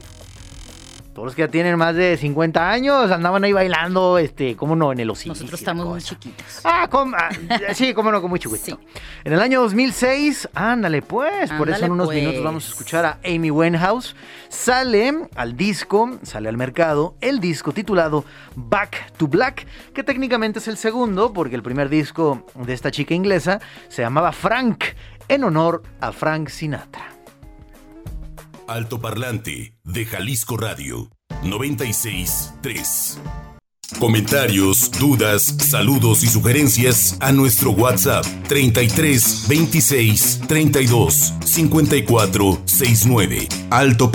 Todos 1.16 1.28
los 1.28 1.34
que 1.34 1.40
ya 1.40 1.48
tienen 1.48 1.78
más 1.78 1.94
de 1.96 2.14
50 2.18 2.70
años 2.70 3.10
andaban 3.10 3.42
ahí 3.42 3.50
bailando, 3.50 4.18
este, 4.18 4.54
¿cómo 4.54 4.76
no? 4.76 4.92
En 4.92 5.00
el 5.00 5.08
hocico. 5.08 5.30
Nosotros 5.30 5.58
estamos 5.58 5.86
muy 5.86 6.02
chiquitos. 6.02 6.60
Ah, 6.62 6.88
com- 6.90 7.14
ah, 7.14 7.30
sí, 7.72 7.94
cómo 7.94 8.12
no, 8.12 8.20
con 8.20 8.28
muy 8.28 8.38
chiquito. 8.38 8.60
Sí. 8.62 8.76
En 9.24 9.32
el 9.32 9.40
año 9.40 9.62
2006, 9.62 10.50
ándale 10.52 11.00
pues, 11.00 11.50
por 11.52 11.70
eso 11.70 11.86
en 11.86 11.92
unos 11.92 12.08
pues. 12.08 12.18
minutos 12.18 12.44
vamos 12.44 12.66
a 12.66 12.68
escuchar 12.68 13.06
a 13.06 13.18
Amy 13.24 13.50
Winehouse. 13.50 14.14
Sale 14.50 15.26
al 15.36 15.56
disco, 15.56 16.18
sale 16.22 16.50
al 16.50 16.58
mercado, 16.58 17.14
el 17.22 17.40
disco 17.40 17.72
titulado 17.72 18.26
Back 18.54 19.12
to 19.16 19.26
Black, 19.26 19.66
que 19.94 20.04
técnicamente 20.04 20.58
es 20.58 20.68
el 20.68 20.76
segundo, 20.76 21.32
porque 21.32 21.56
el 21.56 21.62
primer 21.62 21.88
disco 21.88 22.44
de 22.54 22.74
esta 22.74 22.90
chica 22.90 23.14
inglesa 23.14 23.58
se 23.88 24.02
llamaba 24.02 24.32
Frank, 24.32 24.84
en 25.28 25.44
honor 25.44 25.82
a 25.98 26.12
Frank 26.12 26.50
Sinatra. 26.50 27.15
Alto 28.68 29.00
Parlante 29.00 29.78
de 29.84 30.04
Jalisco 30.04 30.56
Radio 30.56 31.08
96.3. 31.44 33.18
Comentarios, 34.00 34.90
dudas, 34.98 35.42
saludos 35.44 36.24
y 36.24 36.26
sugerencias 36.26 37.16
a 37.20 37.30
nuestro 37.30 37.70
WhatsApp 37.70 38.24
33 38.48 39.46
26 39.48 40.40
32 40.48 41.34
54 41.44 42.58
69. 42.64 43.48
Alto 43.70 44.10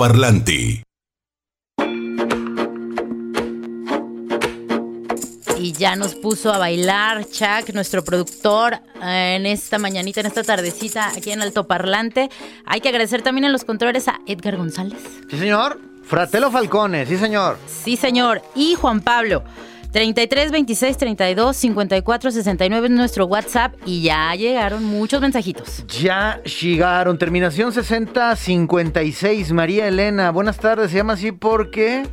Y 5.62 5.72
ya 5.74 5.94
nos 5.94 6.16
puso 6.16 6.52
a 6.52 6.58
bailar 6.58 7.24
Chuck, 7.24 7.72
nuestro 7.72 8.02
productor, 8.02 8.80
eh, 9.00 9.36
en 9.36 9.46
esta 9.46 9.78
mañanita, 9.78 10.18
en 10.18 10.26
esta 10.26 10.42
tardecita, 10.42 11.10
aquí 11.16 11.30
en 11.30 11.40
Alto 11.40 11.68
Parlante. 11.68 12.30
Hay 12.66 12.80
que 12.80 12.88
agradecer 12.88 13.22
también 13.22 13.44
en 13.44 13.52
los 13.52 13.62
controles 13.62 14.08
a 14.08 14.18
Edgar 14.26 14.56
González. 14.56 14.98
Sí, 15.30 15.38
señor. 15.38 15.78
Fratelo 16.02 16.50
Falcone, 16.50 17.06
sí, 17.06 17.16
señor. 17.16 17.58
Sí, 17.68 17.96
señor. 17.96 18.42
Y 18.56 18.74
Juan 18.74 19.02
Pablo. 19.02 19.44
33 19.92 20.50
26 20.50 20.96
32 20.96 21.56
54 21.56 22.32
69 22.32 22.86
es 22.88 22.92
nuestro 22.92 23.26
WhatsApp 23.26 23.74
y 23.86 24.02
ya 24.02 24.34
llegaron 24.34 24.82
muchos 24.82 25.20
mensajitos. 25.20 25.86
Ya 25.86 26.42
llegaron. 26.42 27.18
Terminación 27.18 27.72
6056. 27.72 29.52
María 29.52 29.86
Elena. 29.86 30.32
Buenas 30.32 30.58
tardes. 30.58 30.90
Se 30.90 30.96
llama 30.96 31.12
así 31.12 31.30
porque 31.30 32.04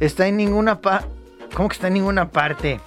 está 0.00 0.26
en 0.26 0.36
ninguna 0.36 0.80
pa 0.80 1.06
¿Cómo 1.54 1.68
que 1.68 1.74
está 1.74 1.88
en 1.88 1.94
ninguna 1.94 2.30
parte? 2.30 2.80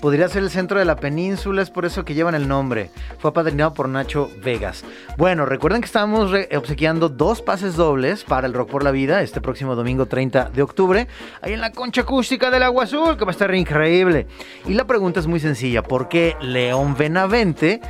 Podría 0.00 0.28
ser 0.28 0.42
el 0.42 0.50
centro 0.50 0.78
de 0.78 0.84
la 0.84 0.96
península, 0.96 1.62
es 1.62 1.70
por 1.70 1.84
eso 1.84 2.04
que 2.04 2.14
llevan 2.14 2.34
el 2.34 2.46
nombre. 2.46 2.90
Fue 3.18 3.30
apadrinado 3.30 3.74
por 3.74 3.88
Nacho 3.88 4.30
Vegas. 4.42 4.84
Bueno, 5.16 5.46
recuerden 5.46 5.80
que 5.80 5.86
estamos 5.86 6.30
obsequiando 6.56 7.08
dos 7.08 7.42
pases 7.42 7.74
dobles 7.74 8.22
para 8.24 8.46
el 8.46 8.52
Rock 8.52 8.70
por 8.70 8.84
la 8.84 8.90
Vida 8.90 9.22
este 9.22 9.40
próximo 9.40 9.74
domingo 9.74 10.06
30 10.06 10.50
de 10.50 10.62
octubre, 10.62 11.08
ahí 11.40 11.54
en 11.54 11.60
la 11.60 11.72
concha 11.72 12.02
acústica 12.02 12.50
del 12.50 12.62
Agua 12.62 12.84
Azul, 12.84 13.16
que 13.16 13.24
va 13.24 13.30
a 13.30 13.32
estar 13.32 13.54
increíble. 13.54 14.26
Y 14.66 14.74
la 14.74 14.86
pregunta 14.86 15.20
es 15.20 15.26
muy 15.26 15.40
sencilla, 15.40 15.82
¿por 15.82 16.08
qué 16.08 16.36
León 16.40 16.96
Benavente 16.96 17.80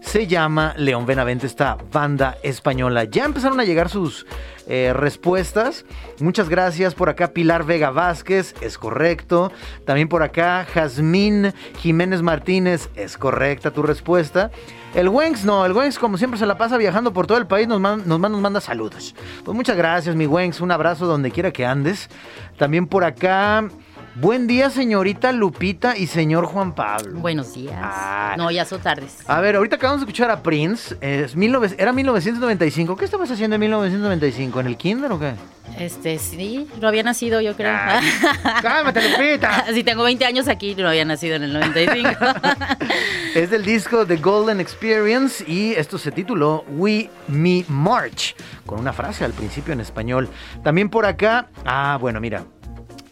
se 0.00 0.26
llama 0.26 0.74
León 0.76 1.06
Benavente, 1.06 1.46
esta 1.46 1.76
banda 1.90 2.36
española? 2.42 3.04
Ya 3.04 3.24
empezaron 3.24 3.58
a 3.58 3.64
llegar 3.64 3.88
sus 3.88 4.26
eh, 4.66 4.92
respuestas. 4.94 5.84
Muchas 6.20 6.48
gracias 6.48 6.94
por 6.94 7.08
acá 7.08 7.32
Pilar 7.32 7.64
Vega 7.64 7.90
Vázquez, 7.90 8.54
es 8.60 8.78
correcto. 8.78 9.52
También 9.84 10.08
por 10.08 10.22
acá 10.22 10.66
Jazmín 10.72 11.52
Jiménez 11.78 12.22
Martínez, 12.22 12.88
es 12.94 13.18
correcta 13.18 13.70
tu 13.70 13.82
respuesta. 13.82 14.50
El 14.94 15.08
Wenx 15.08 15.44
no, 15.44 15.66
el 15.66 15.72
Wenx 15.72 15.98
como 15.98 16.16
siempre 16.16 16.38
se 16.38 16.46
la 16.46 16.56
pasa 16.56 16.76
viajando 16.76 17.12
por 17.12 17.26
todo 17.26 17.38
el 17.38 17.46
país, 17.46 17.66
nos, 17.66 17.80
nos, 17.80 18.06
nos 18.06 18.40
manda 18.40 18.60
saludos. 18.60 19.14
Pues 19.44 19.56
muchas 19.56 19.76
gracias 19.76 20.14
mi 20.14 20.26
Wenx, 20.26 20.60
un 20.60 20.70
abrazo 20.70 21.06
donde 21.06 21.30
quiera 21.32 21.50
que 21.50 21.66
andes. 21.66 22.08
También 22.56 22.86
por 22.86 23.02
acá, 23.02 23.68
buen 24.16 24.46
día 24.46 24.70
señorita 24.70 25.32
Lupita 25.32 25.96
y 25.96 26.06
señor 26.06 26.46
Juan 26.46 26.74
Pablo. 26.74 27.20
Buenos 27.20 27.54
días. 27.54 27.74
Ah. 27.76 28.34
No, 28.36 28.50
ya 28.50 28.64
son 28.64 28.80
tardes. 28.80 29.18
A 29.26 29.40
ver, 29.40 29.56
ahorita 29.56 29.76
acabamos 29.76 30.00
de 30.00 30.04
escuchar 30.04 30.30
a 30.30 30.42
Prince. 30.42 30.96
Es 31.00 31.34
19 31.34 31.74
era 31.78 31.92
1995. 31.92 32.96
¿Qué 32.96 33.04
estabas 33.04 33.30
haciendo 33.30 33.54
en 33.54 33.60
1995? 33.60 34.60
¿En 34.60 34.66
el 34.66 34.76
kinder 34.76 35.12
o 35.12 35.18
qué? 35.18 35.34
Este, 35.78 36.18
sí, 36.18 36.68
no 36.80 36.88
había 36.88 37.02
nacido, 37.02 37.40
yo 37.40 37.56
creo. 37.56 37.74
¡Cálmate, 38.62 39.00
Lupita! 39.08 39.66
Si 39.72 39.82
tengo 39.82 40.04
20 40.04 40.24
años 40.24 40.46
aquí, 40.46 40.74
no 40.74 40.88
había 40.88 41.04
nacido 41.04 41.36
en 41.36 41.44
el 41.44 41.52
95. 41.52 42.10
Es 43.34 43.50
del 43.50 43.64
disco 43.64 44.06
The 44.06 44.18
Golden 44.18 44.60
Experience 44.60 45.44
y 45.48 45.72
esto 45.72 45.98
se 45.98 46.12
tituló 46.12 46.64
We 46.76 47.10
Me 47.26 47.64
March, 47.66 48.36
con 48.64 48.78
una 48.78 48.92
frase 48.92 49.24
al 49.24 49.32
principio 49.32 49.72
en 49.72 49.80
español. 49.80 50.28
También 50.62 50.88
por 50.88 51.04
acá, 51.04 51.48
ah, 51.64 51.98
bueno, 52.00 52.20
mira. 52.20 52.44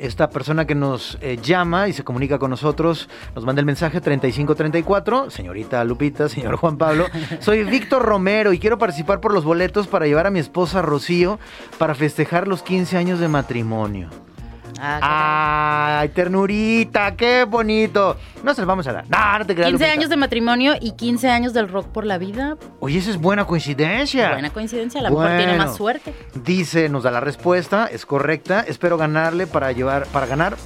Esta 0.02 0.30
persona 0.30 0.66
que 0.66 0.74
nos 0.74 1.16
eh, 1.20 1.38
llama 1.40 1.86
y 1.86 1.92
se 1.92 2.02
comunica 2.02 2.40
con 2.40 2.50
nosotros 2.50 3.08
nos 3.36 3.44
manda 3.44 3.60
el 3.60 3.66
mensaje 3.66 4.00
3534, 4.00 5.30
señorita 5.30 5.84
Lupita, 5.84 6.28
señor 6.28 6.56
Juan 6.56 6.76
Pablo. 6.76 7.06
Soy 7.38 7.62
Víctor 7.62 8.02
Romero 8.02 8.52
y 8.52 8.58
quiero 8.58 8.78
participar 8.78 9.20
por 9.20 9.32
los 9.32 9.44
boletos 9.44 9.86
para 9.86 10.08
llevar 10.08 10.26
a 10.26 10.32
mi 10.32 10.40
esposa 10.40 10.82
Rocío 10.82 11.38
para 11.78 11.94
festejar 11.94 12.48
los 12.48 12.64
15 12.64 12.96
años 12.96 13.20
de 13.20 13.28
matrimonio. 13.28 14.10
Ah, 14.80 15.98
¡Ay, 16.00 16.08
ternurita! 16.10 17.14
¡Qué 17.16 17.44
bonito! 17.44 18.16
No 18.42 18.54
se 18.54 18.60
los 18.62 18.68
vamos 18.68 18.86
a 18.86 18.92
dar. 18.92 19.04
No, 19.08 19.38
no 19.38 19.46
te 19.46 19.54
creas. 19.54 19.70
15 19.70 19.72
Lupita. 19.84 19.92
años 19.92 20.10
de 20.10 20.16
matrimonio 20.16 20.74
y 20.80 20.92
15 20.92 21.28
años 21.30 21.52
del 21.52 21.68
rock 21.68 21.86
por 21.88 22.04
la 22.04 22.18
vida. 22.18 22.56
Oye, 22.80 22.98
esa 22.98 23.10
es 23.10 23.18
buena 23.18 23.44
coincidencia. 23.46 24.30
Buena 24.32 24.50
coincidencia, 24.50 25.00
a 25.00 25.04
lo 25.04 25.10
mejor 25.10 25.36
tiene 25.36 25.56
más 25.56 25.76
suerte. 25.76 26.14
Dice, 26.34 26.88
nos 26.88 27.02
da 27.02 27.10
la 27.10 27.20
respuesta, 27.20 27.86
es 27.86 28.06
correcta. 28.06 28.60
Espero 28.66 28.96
ganarle 28.96 29.46
para 29.46 29.72
llevar, 29.72 30.06
para 30.06 30.26
ganar. 30.26 30.56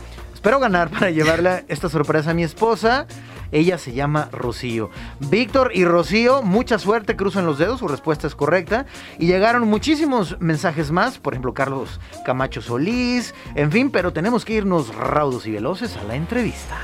Espero 0.47 0.61
ganar 0.61 0.91
para 0.91 1.11
llevarle 1.11 1.65
esta 1.67 1.89
sorpresa 1.89 2.31
a 2.31 2.33
mi 2.33 2.45
esposa. 2.45 3.09
Ella 3.51 3.79
se 3.79 3.95
llama 3.95 4.29
Rocío. 4.31 4.91
Víctor 5.19 5.73
y 5.75 5.85
Rocío, 5.85 6.41
mucha 6.41 6.79
suerte, 6.79 7.17
cruzan 7.17 7.47
los 7.47 7.59
dedos, 7.59 7.81
su 7.81 7.89
respuesta 7.89 8.29
es 8.29 8.37
correcta. 8.37 8.87
Y 9.19 9.27
llegaron 9.27 9.67
muchísimos 9.67 10.37
mensajes 10.39 10.93
más, 10.93 11.19
por 11.19 11.33
ejemplo, 11.33 11.53
Carlos 11.53 11.99
Camacho 12.25 12.63
Solís, 12.63 13.35
en 13.57 13.73
fin, 13.73 13.91
pero 13.91 14.13
tenemos 14.13 14.45
que 14.45 14.53
irnos 14.53 14.95
raudos 14.95 15.49
y 15.49 15.51
veloces 15.51 15.97
a 15.97 16.05
la 16.05 16.15
entrevista. 16.15 16.77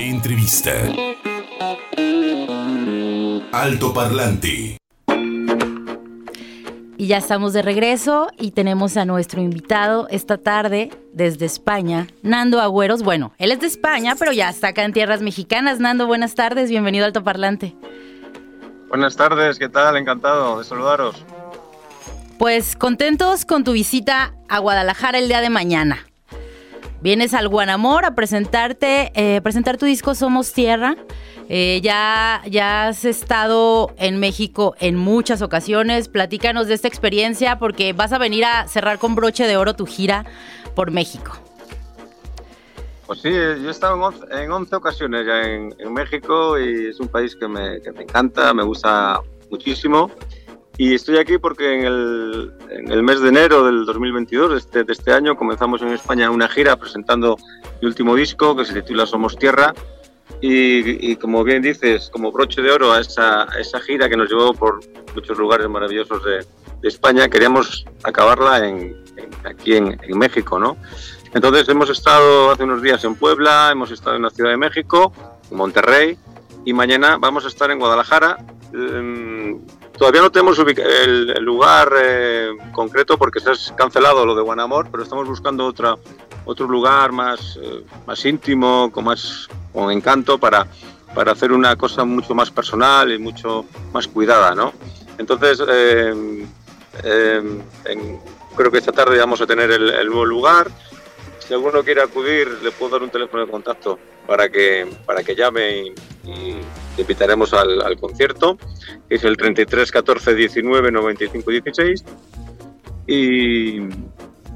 Entrevista. 0.00 0.72
Alto 3.52 3.94
Parlante. 3.94 4.77
Y 7.00 7.06
ya 7.06 7.18
estamos 7.18 7.52
de 7.52 7.62
regreso 7.62 8.26
y 8.38 8.50
tenemos 8.50 8.96
a 8.96 9.04
nuestro 9.04 9.40
invitado 9.40 10.08
esta 10.10 10.36
tarde 10.36 10.90
desde 11.12 11.46
España, 11.46 12.08
Nando 12.22 12.60
Agüeros. 12.60 13.04
Bueno, 13.04 13.32
él 13.38 13.52
es 13.52 13.60
de 13.60 13.68
España, 13.68 14.16
pero 14.18 14.32
ya 14.32 14.50
está 14.50 14.68
acá 14.68 14.82
en 14.82 14.92
tierras 14.92 15.22
mexicanas. 15.22 15.78
Nando, 15.78 16.08
buenas 16.08 16.34
tardes, 16.34 16.70
bienvenido 16.70 17.04
al 17.04 17.10
Alto 17.10 17.22
Parlante. 17.22 17.76
Buenas 18.88 19.14
tardes, 19.14 19.60
¿qué 19.60 19.68
tal? 19.68 19.96
Encantado 19.96 20.58
de 20.58 20.64
saludaros. 20.64 21.24
Pues 22.36 22.74
contentos 22.74 23.44
con 23.44 23.62
tu 23.62 23.70
visita 23.70 24.34
a 24.48 24.58
Guadalajara 24.58 25.18
el 25.18 25.28
día 25.28 25.40
de 25.40 25.50
mañana. 25.50 26.07
Vienes 27.00 27.32
al 27.32 27.48
Guanamor 27.48 28.04
a 28.04 28.16
presentarte, 28.16 29.12
eh, 29.14 29.40
presentar 29.40 29.76
tu 29.76 29.86
disco 29.86 30.16
Somos 30.16 30.52
Tierra. 30.52 30.96
Eh, 31.48 31.80
ya, 31.80 32.42
ya 32.50 32.88
has 32.88 33.04
estado 33.04 33.92
en 33.98 34.18
México 34.18 34.74
en 34.80 34.96
muchas 34.96 35.40
ocasiones. 35.40 36.08
Platícanos 36.08 36.66
de 36.66 36.74
esta 36.74 36.88
experiencia 36.88 37.58
porque 37.60 37.92
vas 37.92 38.12
a 38.12 38.18
venir 38.18 38.44
a 38.44 38.66
cerrar 38.66 38.98
con 38.98 39.14
broche 39.14 39.46
de 39.46 39.56
oro 39.56 39.74
tu 39.74 39.86
gira 39.86 40.24
por 40.74 40.90
México. 40.90 41.32
Pues 43.06 43.22
sí, 43.22 43.30
yo 43.30 43.68
he 43.68 43.70
estado 43.70 43.94
en 43.94 44.02
11, 44.02 44.26
en 44.42 44.50
11 44.50 44.76
ocasiones 44.76 45.24
ya 45.24 45.40
en, 45.40 45.74
en 45.78 45.92
México 45.92 46.58
y 46.58 46.88
es 46.88 46.98
un 46.98 47.08
país 47.08 47.34
que 47.36 47.46
me, 47.46 47.80
que 47.80 47.92
me 47.92 48.02
encanta, 48.02 48.52
me 48.52 48.64
gusta 48.64 49.20
muchísimo. 49.50 50.10
Y 50.78 50.94
estoy 50.94 51.18
aquí 51.18 51.38
porque 51.38 51.74
en 51.74 51.84
el, 51.84 52.52
en 52.70 52.90
el 52.92 53.02
mes 53.02 53.20
de 53.20 53.28
enero 53.30 53.64
del 53.64 53.84
2022, 53.84 54.50
de 54.52 54.56
este, 54.58 54.84
de 54.84 54.92
este 54.92 55.12
año, 55.12 55.36
comenzamos 55.36 55.82
en 55.82 55.88
España 55.88 56.30
una 56.30 56.48
gira 56.48 56.76
presentando 56.76 57.36
mi 57.82 57.88
último 57.88 58.14
disco 58.14 58.54
que 58.56 58.64
se 58.64 58.74
titula 58.80 59.04
Somos 59.04 59.36
Tierra. 59.36 59.74
Y, 60.40 61.10
y 61.10 61.16
como 61.16 61.42
bien 61.42 61.62
dices, 61.62 62.10
como 62.12 62.30
broche 62.30 62.62
de 62.62 62.70
oro 62.70 62.92
a 62.92 63.00
esa, 63.00 63.42
a 63.42 63.58
esa 63.58 63.80
gira 63.80 64.08
que 64.08 64.16
nos 64.16 64.28
llevó 64.30 64.54
por 64.54 64.78
muchos 65.16 65.36
lugares 65.36 65.68
maravillosos 65.68 66.22
de, 66.24 66.46
de 66.80 66.88
España, 66.88 67.28
queríamos 67.28 67.84
acabarla 68.04 68.68
en, 68.68 68.78
en- 69.16 69.30
aquí 69.46 69.74
en, 69.74 69.98
en 70.00 70.16
México, 70.18 70.60
¿no? 70.60 70.76
Entonces 71.34 71.68
hemos 71.68 71.90
estado 71.90 72.52
hace 72.52 72.62
unos 72.62 72.82
días 72.82 73.02
en 73.04 73.16
Puebla, 73.16 73.70
hemos 73.72 73.90
estado 73.90 74.14
en 74.14 74.22
la 74.22 74.30
Ciudad 74.30 74.50
de 74.50 74.56
México, 74.58 75.12
en 75.50 75.56
Monterrey, 75.56 76.16
y 76.64 76.72
mañana 76.72 77.16
vamos 77.18 77.44
a 77.44 77.48
estar 77.48 77.70
en 77.72 77.80
Guadalajara. 77.80 78.36
Em, 78.72 79.58
todavía 79.98 80.22
no 80.22 80.30
tenemos 80.30 80.58
el, 80.58 81.44
lugar 81.44 81.92
eh, 82.00 82.50
concreto 82.72 83.18
porque 83.18 83.40
se 83.40 83.50
ha 83.50 83.76
cancelado 83.76 84.24
lo 84.24 84.34
de 84.34 84.42
Guanamor, 84.42 84.88
pero 84.90 85.02
estamos 85.02 85.28
buscando 85.28 85.66
otra, 85.66 85.96
otro 86.44 86.66
lugar 86.66 87.12
más, 87.12 87.58
eh, 87.62 87.84
más 88.06 88.24
íntimo, 88.24 88.90
con 88.92 89.04
más 89.04 89.48
con 89.72 89.90
encanto 89.90 90.38
para, 90.38 90.66
para 91.14 91.32
hacer 91.32 91.52
una 91.52 91.76
cosa 91.76 92.04
mucho 92.04 92.34
más 92.34 92.50
personal 92.50 93.12
y 93.12 93.18
mucho 93.18 93.64
más 93.92 94.08
cuidada, 94.08 94.54
¿no? 94.54 94.72
Entonces, 95.18 95.62
eh, 95.68 96.40
creo 98.56 98.70
que 98.70 98.78
esta 98.78 98.92
tarde 98.92 99.18
vamos 99.18 99.40
a 99.40 99.46
tener 99.46 99.70
el 99.70 100.06
nuevo 100.06 100.24
lugar. 100.24 100.70
Si 101.48 101.54
alguno 101.54 101.82
quiere 101.82 102.02
acudir, 102.02 102.46
le 102.62 102.70
puedo 102.72 102.92
dar 102.92 103.02
un 103.02 103.08
teléfono 103.10 103.46
de 103.46 103.50
contacto 103.50 103.98
para 104.26 104.50
que, 104.50 104.86
para 105.06 105.22
que 105.24 105.34
llame 105.34 105.78
y, 105.78 105.88
y 106.30 106.60
te 106.94 107.00
invitaremos 107.02 107.54
al, 107.54 107.80
al 107.80 107.98
concierto, 107.98 108.58
es 109.08 109.24
el 109.24 109.34
33 109.38 109.90
14 109.90 110.34
19 110.34 110.92
95 110.92 111.50
16. 111.50 112.04
Y, 113.06 113.78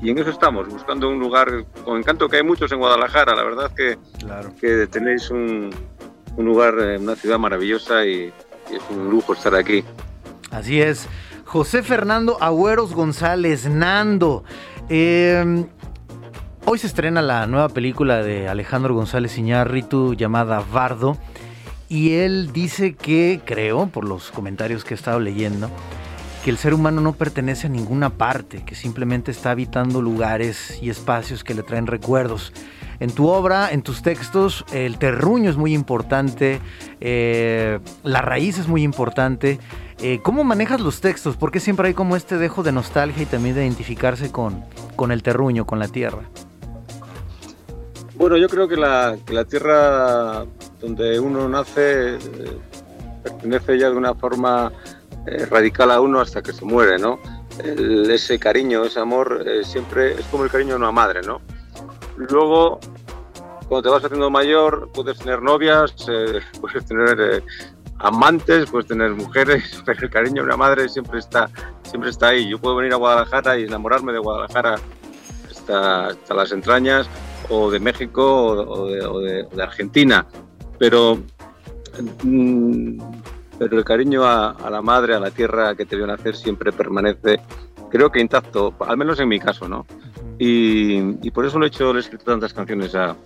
y 0.03 0.11
en 0.11 0.19
eso 0.19 0.31
estamos, 0.31 0.69
buscando 0.69 1.09
un 1.09 1.19
lugar 1.19 1.65
con 1.85 1.97
encanto, 1.99 2.29
que 2.29 2.37
hay 2.37 2.43
muchos 2.43 2.71
en 2.73 2.79
Guadalajara. 2.79 3.35
La 3.35 3.45
verdad 3.45 3.71
que, 3.75 3.97
Claro. 4.19 4.53
que 4.61 4.87
tenéis 4.89 5.31
un, 5.31 5.71
un 6.37 6.45
lugar, 6.45 6.75
eh, 6.79 6.99
una 6.99 7.17
ciudad 7.17 7.39
maravillosa 7.39 8.05
y, 8.05 8.33
y 8.71 8.77
es 8.77 8.83
un 8.91 9.09
lujo 9.09 9.33
estar 9.33 9.55
aquí. 9.55 9.83
Así 10.51 10.83
es. 10.83 11.09
José 11.47 11.83
Fernando 11.83 12.37
Agüeros 12.41 12.93
González, 12.95 13.67
Nando. 13.67 14.45
Eh, 14.91 15.65
Hoy 16.65 16.79
se 16.79 16.87
estrena 16.87 17.23
la 17.23 17.47
nueva 17.49 17.69
película 17.69 18.23
de 18.23 18.49
Alejandro 18.49 18.95
González 18.95 19.37
Iñárritu 19.37 20.15
llamada 20.15 20.65
Bardo 20.73 21.19
y 21.89 22.13
él 22.15 22.53
dice 22.53 22.95
que, 22.95 23.41
creo, 23.45 23.89
por 23.89 24.07
los 24.07 24.31
comentarios 24.31 24.85
que 24.85 24.95
he 24.95 24.97
estado 24.97 25.19
leyendo, 25.19 25.69
que 26.45 26.51
el 26.51 26.57
ser 26.57 26.73
humano 26.73 27.01
no 27.01 27.15
pertenece 27.15 27.67
a 27.67 27.71
ninguna 27.71 28.11
parte, 28.11 28.65
que 28.65 28.77
simplemente 28.77 29.33
está 29.33 29.51
habitando 29.51 30.01
lugares 30.01 30.79
y 30.81 30.89
espacios 30.89 31.43
que 31.43 31.53
le 31.53 31.65
traen 31.65 31.89
recuerdos. 31.89 32.53
En 33.01 33.11
tu 33.11 33.27
obra, 33.27 33.73
en 33.73 33.83
tus 33.83 34.03
textos, 34.03 34.65
el 34.73 34.99
terruño 34.99 35.51
es 35.51 35.57
muy 35.57 35.75
importante, 35.75 36.61
eh, 37.01 37.81
la 38.05 38.23
raíz 38.23 38.59
es 38.59 38.69
muy 38.69 38.85
importante. 38.85 39.59
Eh, 40.01 40.21
¿Cómo 40.23 40.45
manejas 40.45 40.81
los 40.81 41.01
textos? 41.01 41.37
Porque 41.37 41.59
siempre 41.59 41.89
hay 41.89 41.95
como 41.95 42.15
este 42.15 42.39
dejo 42.39 42.63
de 42.63 42.71
nostalgia 42.71 43.25
y 43.25 43.27
también 43.27 43.57
de 43.57 43.67
identificarse 43.67 44.31
con, 44.31 44.65
con 44.95 45.11
el 45.11 45.25
terruño, 45.25 45.67
con 45.67 45.81
la 45.81 45.89
tierra. 45.89 46.21
Bueno, 48.15 48.37
yo 48.37 48.49
creo 48.49 48.69
que 48.69 48.77
la, 48.77 49.17
tierra 49.49 50.45
donde 50.81 51.19
uno 51.19 51.49
nace 51.49 52.17
eh, 52.17 52.19
pertenece 53.23 53.79
ya 53.79 53.91
de 53.91 53.97
una 53.97 54.15
forma 54.15 54.71
eh, 55.27 55.47
radical 55.47 55.91
a 55.91 56.01
uno 56.01 56.21
hasta 56.21 56.43
que 56.43 56.53
se 56.53 56.65
muere, 56.65 56.99
¿no? 56.99 57.19
Ese 57.59 58.39
cariño, 58.39 58.85
ese 58.85 59.01
amor, 59.01 59.45
eh, 59.47 59.65
siempre 59.65 60.13
es 60.13 60.27
como 60.27 60.45
el 60.45 60.51
cariño 60.51 60.71
de 60.71 60.77
una 60.77 60.93
madre, 60.93 61.23
¿no? 61.23 61.41
Luego, 62.17 62.81
cuando 63.69 63.83
te 63.83 63.89
vas 63.89 64.05
haciendo 64.05 64.31
mayor, 64.31 64.91
puedes 64.93 65.19
tener 65.19 65.41
novias, 65.41 65.95
puedes 66.61 66.85
tener 66.85 67.43
amantes, 67.99 68.71
puedes 68.71 68.89
tener 68.89 69.11
mujeres, 69.13 69.83
pero 69.87 70.03
el 70.03 70.11
cariño 70.11 70.43
de 70.43 70.49
una 70.49 70.57
madre 70.57 70.89
siempre 70.89 71.19
está, 71.19 71.49
siempre 71.83 72.11
está 72.11 72.29
ahí. 72.29 72.49
Yo 72.49 72.59
puedo 72.59 72.77
venir 72.77 72.93
a 72.93 72.97
Guadalajara 72.97 73.59
y 73.59 73.65
enamorarme 73.65 74.13
de 74.13 74.19
Guadalajara 74.19 74.77
hasta 75.51 76.35
las 76.35 76.53
entrañas, 76.53 77.09
o 77.49 77.71
de 77.71 77.81
México, 77.81 78.23
o, 78.47 78.87
de, 78.89 79.05
o 79.05 79.19
de- 79.21 79.43
o 79.45 79.57
de 79.57 79.63
Argentina, 79.63 80.27
pero, 80.79 81.19
mm, 82.23 82.99
pero 83.59 83.79
el 83.79 83.85
cariño 83.85 84.25
a, 84.25 84.51
a 84.53 84.71
la 84.71 84.83
madre, 84.83 85.15
a 85.15 85.21
la 85.21 85.31
tierra 85.31 85.75
que 85.75 85.85
te 85.87 85.97
vio 85.97 86.07
nacer, 86.07 86.37
siempre 86.37 86.73
permanece, 86.73 87.41
creo 87.91 88.11
que 88.11 88.21
intacto, 88.21 88.75
al 88.81 88.97
menos 88.97 89.21
en 89.21 89.29
mi 89.29 89.39
caso, 89.39 89.69
¿no? 89.69 89.87
Y, 90.39 91.27
y 91.27 91.31
por 91.31 91.45
eso 91.47 91.59
le 91.59 91.67
he 91.67 91.69
hecho, 91.69 91.93
le 91.93 91.99
he 91.99 92.03
escrito 92.03 92.25
tantas 92.25 92.53
canciones 92.55 92.95
a- 92.95 93.17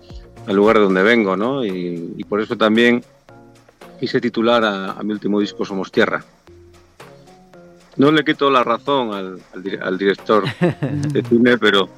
al 0.45 0.55
lugar 0.55 0.77
de 0.77 0.83
donde 0.83 1.03
vengo, 1.03 1.35
¿no? 1.35 1.65
Y, 1.65 2.13
y 2.17 2.23
por 2.25 2.41
eso 2.41 2.55
también 2.55 3.03
quise 3.99 4.21
titular 4.21 4.63
a, 4.63 4.91
a 4.91 5.03
mi 5.03 5.13
último 5.13 5.39
disco 5.39 5.65
Somos 5.65 5.91
Tierra. 5.91 6.23
No 7.95 8.11
le 8.11 8.23
quito 8.23 8.51
la 8.51 8.63
razón 8.63 9.13
al, 9.13 9.39
al 9.81 9.97
director 9.97 10.43
de 10.61 11.23
cine, 11.29 11.57
pero 11.57 11.89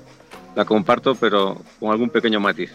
la 0.56 0.66
comparto, 0.66 1.16
pero 1.16 1.62
con 1.80 1.92
algún 1.92 2.10
pequeño 2.10 2.40
matiz. 2.40 2.72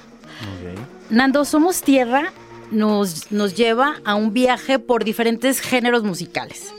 Nando, 1.10 1.44
Somos 1.44 1.82
Tierra 1.82 2.32
nos, 2.70 3.30
nos 3.30 3.54
lleva 3.54 3.96
a 4.04 4.14
un 4.14 4.32
viaje 4.32 4.78
por 4.78 5.04
diferentes 5.04 5.60
géneros 5.60 6.02
musicales. 6.02 6.72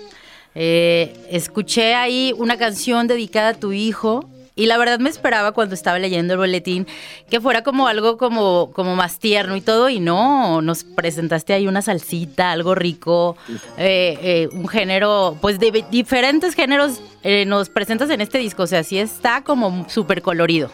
Eh, 0.55 1.13
escuché 1.29 1.95
ahí 1.95 2.33
una 2.37 2.57
canción 2.57 3.07
dedicada 3.07 3.49
a 3.49 3.53
tu 3.53 3.73
hijo 3.73 4.29
y 4.55 4.67
la 4.67 4.77
verdad 4.77 4.99
me 4.99 5.09
esperaba 5.09 5.51
cuando 5.51 5.75
estaba 5.75 5.99
leyendo 5.99 6.33
el 6.33 6.39
boletín 6.39 6.87
que 7.29 7.41
fuera 7.41 7.61
como 7.61 7.87
algo 7.87 8.17
como, 8.17 8.71
como 8.73 8.95
más 8.95 9.19
tierno 9.19 9.55
y 9.57 9.61
todo 9.61 9.89
y 9.89 9.99
no, 9.99 10.61
nos 10.61 10.83
presentaste 10.83 11.53
ahí 11.53 11.67
una 11.67 11.81
salsita, 11.81 12.51
algo 12.51 12.73
rico, 12.73 13.35
eh, 13.77 14.17
eh, 14.21 14.49
un 14.53 14.67
género, 14.67 15.37
pues 15.41 15.59
de 15.59 15.83
diferentes 15.91 16.55
géneros 16.55 17.01
eh, 17.23 17.45
nos 17.45 17.69
presentas 17.69 18.09
en 18.09 18.21
este 18.21 18.37
disco, 18.37 18.63
o 18.63 18.67
sea, 18.67 18.83
sí 18.83 18.97
está 18.97 19.43
como 19.43 19.87
súper 19.89 20.21
colorido. 20.21 20.71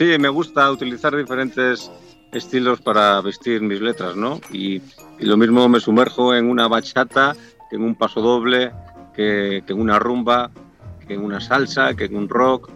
Sí, 0.00 0.16
me 0.18 0.30
gusta 0.30 0.70
utilizar 0.70 1.14
diferentes 1.14 1.90
estilos 2.32 2.80
para 2.80 3.20
vestir 3.20 3.60
mis 3.60 3.82
letras, 3.82 4.16
¿no? 4.16 4.40
Y, 4.50 4.76
y 5.18 5.26
lo 5.26 5.36
mismo 5.36 5.68
me 5.68 5.78
sumerjo 5.78 6.34
en 6.34 6.48
una 6.48 6.68
bachata, 6.68 7.36
que 7.68 7.76
en 7.76 7.82
un 7.82 7.94
paso 7.94 8.22
doble, 8.22 8.72
que, 9.14 9.62
que 9.66 9.74
en 9.74 9.78
una 9.78 9.98
rumba, 9.98 10.50
que 11.06 11.12
en 11.12 11.22
una 11.22 11.38
salsa, 11.38 11.92
que 11.92 12.06
en 12.06 12.16
un 12.16 12.30
rock, 12.30 12.70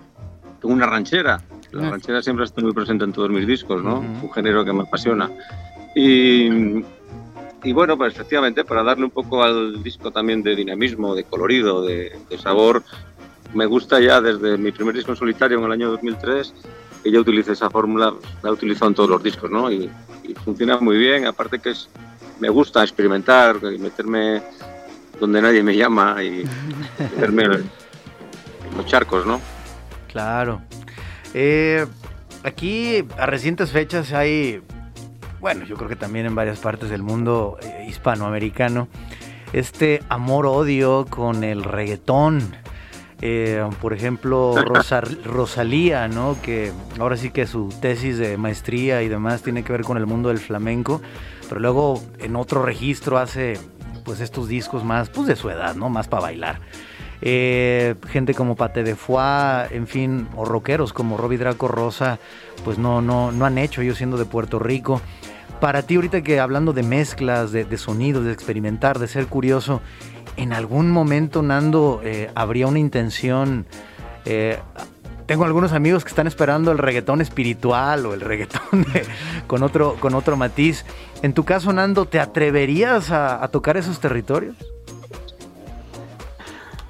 que 0.60 0.66
en 0.66 0.74
una 0.74 0.84
ranchera. 0.84 1.40
La 1.72 1.88
ranchera 1.88 2.20
siempre 2.20 2.44
está 2.44 2.60
muy 2.60 2.74
presente 2.74 3.04
en 3.04 3.14
todos 3.14 3.30
mis 3.30 3.46
discos, 3.46 3.82
¿no? 3.82 4.00
Ujú. 4.00 4.26
Un 4.26 4.32
género 4.34 4.62
que 4.62 4.74
me 4.74 4.82
apasiona. 4.82 5.30
Y, 5.96 6.84
y 7.62 7.72
bueno, 7.72 7.96
pues 7.96 8.12
efectivamente, 8.12 8.64
para 8.64 8.82
darle 8.82 9.06
un 9.06 9.12
poco 9.12 9.42
al 9.42 9.82
disco 9.82 10.10
también 10.10 10.42
de 10.42 10.54
dinamismo, 10.54 11.14
de 11.14 11.24
colorido, 11.24 11.80
de, 11.86 12.18
de 12.28 12.36
sabor, 12.36 12.82
me 13.54 13.64
gusta 13.64 13.98
ya 13.98 14.20
desde 14.20 14.58
mi 14.58 14.72
primer 14.72 14.94
disco 14.94 15.12
en 15.12 15.16
solitario 15.16 15.58
en 15.58 15.64
el 15.64 15.72
año 15.72 15.90
2003 15.92 16.52
que 17.04 17.12
ya 17.12 17.20
utilicé 17.20 17.52
esa 17.52 17.70
fórmula, 17.70 18.14
la 18.42 18.48
he 18.48 18.52
utilizado 18.52 18.88
en 18.88 18.94
todos 18.94 19.10
los 19.10 19.22
discos, 19.22 19.50
¿no? 19.50 19.70
Y, 19.70 19.90
y 20.24 20.34
funciona 20.34 20.78
muy 20.78 20.96
bien, 20.96 21.26
aparte 21.26 21.58
que 21.58 21.70
es, 21.70 21.88
me 22.40 22.48
gusta 22.48 22.82
experimentar, 22.82 23.58
y 23.62 23.78
meterme 23.78 24.42
donde 25.20 25.40
nadie 25.40 25.62
me 25.62 25.76
llama 25.76 26.22
y 26.22 26.44
meterme 26.98 27.44
en 27.44 27.70
los 28.76 28.86
charcos, 28.86 29.26
¿no? 29.26 29.40
Claro. 30.10 30.62
Eh, 31.34 31.86
aquí 32.42 33.04
a 33.18 33.26
recientes 33.26 33.70
fechas 33.70 34.12
hay, 34.12 34.62
bueno, 35.40 35.64
yo 35.64 35.76
creo 35.76 35.88
que 35.88 35.96
también 35.96 36.26
en 36.26 36.34
varias 36.34 36.58
partes 36.58 36.90
del 36.90 37.02
mundo 37.02 37.58
eh, 37.62 37.86
hispanoamericano, 37.88 38.88
este 39.52 40.02
amor-odio 40.08 41.06
con 41.08 41.44
el 41.44 41.64
reggaetón. 41.64 42.63
Eh, 43.26 43.66
por 43.80 43.94
ejemplo, 43.94 44.54
Rosa- 44.54 45.00
Rosalía, 45.24 46.08
¿no? 46.08 46.36
Que 46.42 46.72
ahora 47.00 47.16
sí 47.16 47.30
que 47.30 47.46
su 47.46 47.70
tesis 47.80 48.18
de 48.18 48.36
maestría 48.36 49.02
y 49.02 49.08
demás 49.08 49.40
tiene 49.42 49.64
que 49.64 49.72
ver 49.72 49.80
con 49.80 49.96
el 49.96 50.04
mundo 50.04 50.28
del 50.28 50.38
flamenco, 50.38 51.00
pero 51.48 51.58
luego 51.58 52.02
en 52.18 52.36
otro 52.36 52.62
registro 52.62 53.16
hace 53.16 53.58
pues 54.04 54.20
estos 54.20 54.46
discos 54.46 54.84
más, 54.84 55.08
pues 55.08 55.26
de 55.26 55.36
su 55.36 55.48
edad, 55.48 55.74
¿no? 55.74 55.88
Más 55.88 56.06
para 56.06 56.24
bailar. 56.24 56.60
Eh, 57.22 57.94
gente 58.10 58.34
como 58.34 58.56
Pate 58.56 58.82
de 58.82 58.94
Foix, 58.94 59.72
en 59.72 59.86
fin, 59.86 60.28
o 60.36 60.44
rockeros 60.44 60.92
como 60.92 61.16
Robbie 61.16 61.38
Draco 61.38 61.66
Rosa, 61.66 62.18
pues 62.62 62.76
no, 62.76 63.00
no, 63.00 63.32
no 63.32 63.46
han 63.46 63.56
hecho, 63.56 63.80
ellos 63.80 63.96
siendo 63.96 64.18
de 64.18 64.26
Puerto 64.26 64.58
Rico. 64.58 65.00
Para 65.62 65.80
ti 65.80 65.94
ahorita 65.94 66.20
que 66.20 66.40
hablando 66.40 66.74
de 66.74 66.82
mezclas, 66.82 67.52
de 67.52 67.78
sonidos, 67.78 68.26
de 68.26 68.32
experimentar, 68.32 68.98
de 68.98 69.08
ser 69.08 69.28
curioso, 69.28 69.80
¿en 70.36 70.52
algún 70.52 70.90
momento, 70.90 71.42
Nando, 71.42 72.00
eh, 72.04 72.30
habría 72.34 72.66
una 72.66 72.78
intención? 72.78 73.66
eh, 74.24 74.58
tengo 75.26 75.44
algunos 75.44 75.72
amigos 75.72 76.04
que 76.04 76.10
están 76.10 76.26
esperando 76.26 76.70
el 76.70 76.78
reggaetón 76.78 77.20
espiritual 77.22 78.04
o 78.04 78.12
el 78.14 78.20
reggaetón 78.20 78.86
con, 79.46 79.62
otro, 79.62 79.96
con 79.98 80.14
otro 80.14 80.36
matiz. 80.36 80.84
En 81.22 81.32
tu 81.32 81.44
caso, 81.44 81.72
Nando, 81.72 82.04
¿te 82.04 82.20
atreverías 82.20 83.10
a, 83.10 83.42
a 83.42 83.48
tocar 83.48 83.76
esos 83.76 84.00
territorios? 84.00 84.56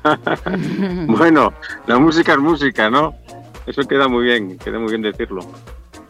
Bueno, 1.07 1.53
la 1.87 1.99
música 1.99 2.33
es 2.33 2.39
música, 2.39 2.91
¿no? 2.91 3.15
Eso 3.67 3.83
queda 3.83 4.07
muy 4.07 4.25
bien, 4.25 4.59
queda 4.59 4.79
muy 4.79 4.91
bien 4.91 5.01
decirlo. 5.01 5.41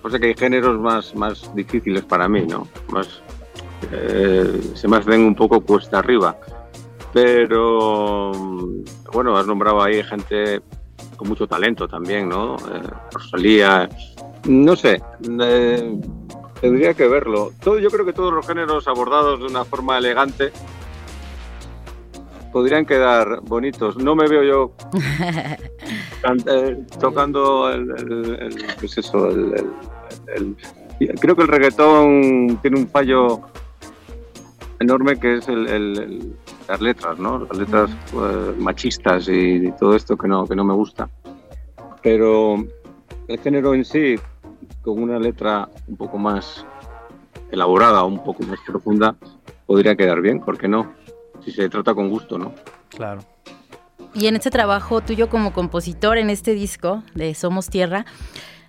O 0.02 0.10
sea 0.10 0.18
que 0.18 0.26
hay 0.26 0.34
géneros 0.34 0.80
más, 0.80 1.14
más 1.14 1.54
difíciles 1.54 2.02
para 2.02 2.28
mí, 2.28 2.44
¿no? 2.44 2.66
Más, 2.88 3.22
eh, 3.92 4.72
se 4.74 4.88
me 4.88 4.96
hacen 4.96 5.20
un 5.20 5.34
poco 5.34 5.60
cuesta 5.60 6.00
arriba. 6.00 6.36
Pero, 7.14 8.32
bueno, 9.12 9.36
has 9.36 9.46
nombrado 9.46 9.80
ahí 9.80 10.02
gente 10.02 10.60
con 11.16 11.28
mucho 11.28 11.46
talento 11.46 11.86
también, 11.86 12.28
¿no? 12.28 12.56
Eh, 12.56 12.82
Rosalía, 13.12 13.88
no 14.46 14.74
sé, 14.74 15.00
eh, 15.40 15.96
tendría 16.60 16.92
que 16.94 17.06
verlo. 17.06 17.52
Todo, 17.62 17.78
yo 17.78 17.88
creo 17.88 18.04
que 18.04 18.12
todos 18.12 18.32
los 18.34 18.44
géneros 18.44 18.88
abordados 18.88 19.38
de 19.38 19.46
una 19.46 19.64
forma 19.64 19.96
elegante 19.96 20.50
podrían 22.52 22.84
quedar 22.84 23.40
bonitos. 23.42 23.96
No 23.96 24.16
me 24.16 24.26
veo 24.28 24.42
yo 24.42 24.72
eh, 26.46 26.78
tocando 26.98 27.70
el, 27.70 27.90
el- 27.96 28.34
el- 28.42 28.64
pues 28.80 28.98
eso, 28.98 29.28
el- 29.30 30.56
creo 31.20 31.36
que 31.36 31.42
el 31.42 31.48
reggaetón 31.48 32.58
tiene 32.60 32.78
un 32.80 32.88
fallo 32.88 33.40
enorme 34.80 35.16
que 35.18 35.36
es 35.36 35.48
el- 35.48 36.36
las 36.68 36.80
letras, 36.80 37.18
¿no? 37.18 37.38
Las 37.40 37.58
letras 37.58 37.90
eh, 38.12 38.54
machistas 38.58 39.28
y, 39.28 39.72
todo 39.78 39.94
esto 39.94 40.16
que 40.16 40.28
no, 40.28 40.46
que 40.46 40.56
no 40.56 40.64
me 40.64 40.74
gusta. 40.74 41.08
Pero 42.02 42.56
el 43.28 43.38
género 43.40 43.74
en 43.74 43.84
sí, 43.84 44.16
con 44.82 45.02
una 45.02 45.18
letra 45.18 45.68
un 45.86 45.96
poco 45.96 46.18
más 46.18 46.64
elaborada, 47.50 48.04
un 48.04 48.22
poco 48.22 48.42
más 48.44 48.58
profunda, 48.66 49.16
podría 49.66 49.96
quedar 49.96 50.20
bien, 50.20 50.40
¿por 50.40 50.58
qué 50.58 50.68
no? 50.68 50.92
Si 51.44 51.52
se 51.52 51.68
trata 51.68 51.94
con 51.94 52.10
gusto, 52.10 52.38
¿no? 52.38 52.52
Claro. 52.90 53.22
Y 54.14 54.26
en 54.26 54.36
este 54.36 54.50
trabajo 54.50 55.00
tuyo 55.00 55.28
como 55.28 55.52
compositor 55.52 56.18
en 56.18 56.30
este 56.30 56.52
disco 56.52 57.02
de 57.14 57.34
Somos 57.34 57.68
Tierra, 57.68 58.06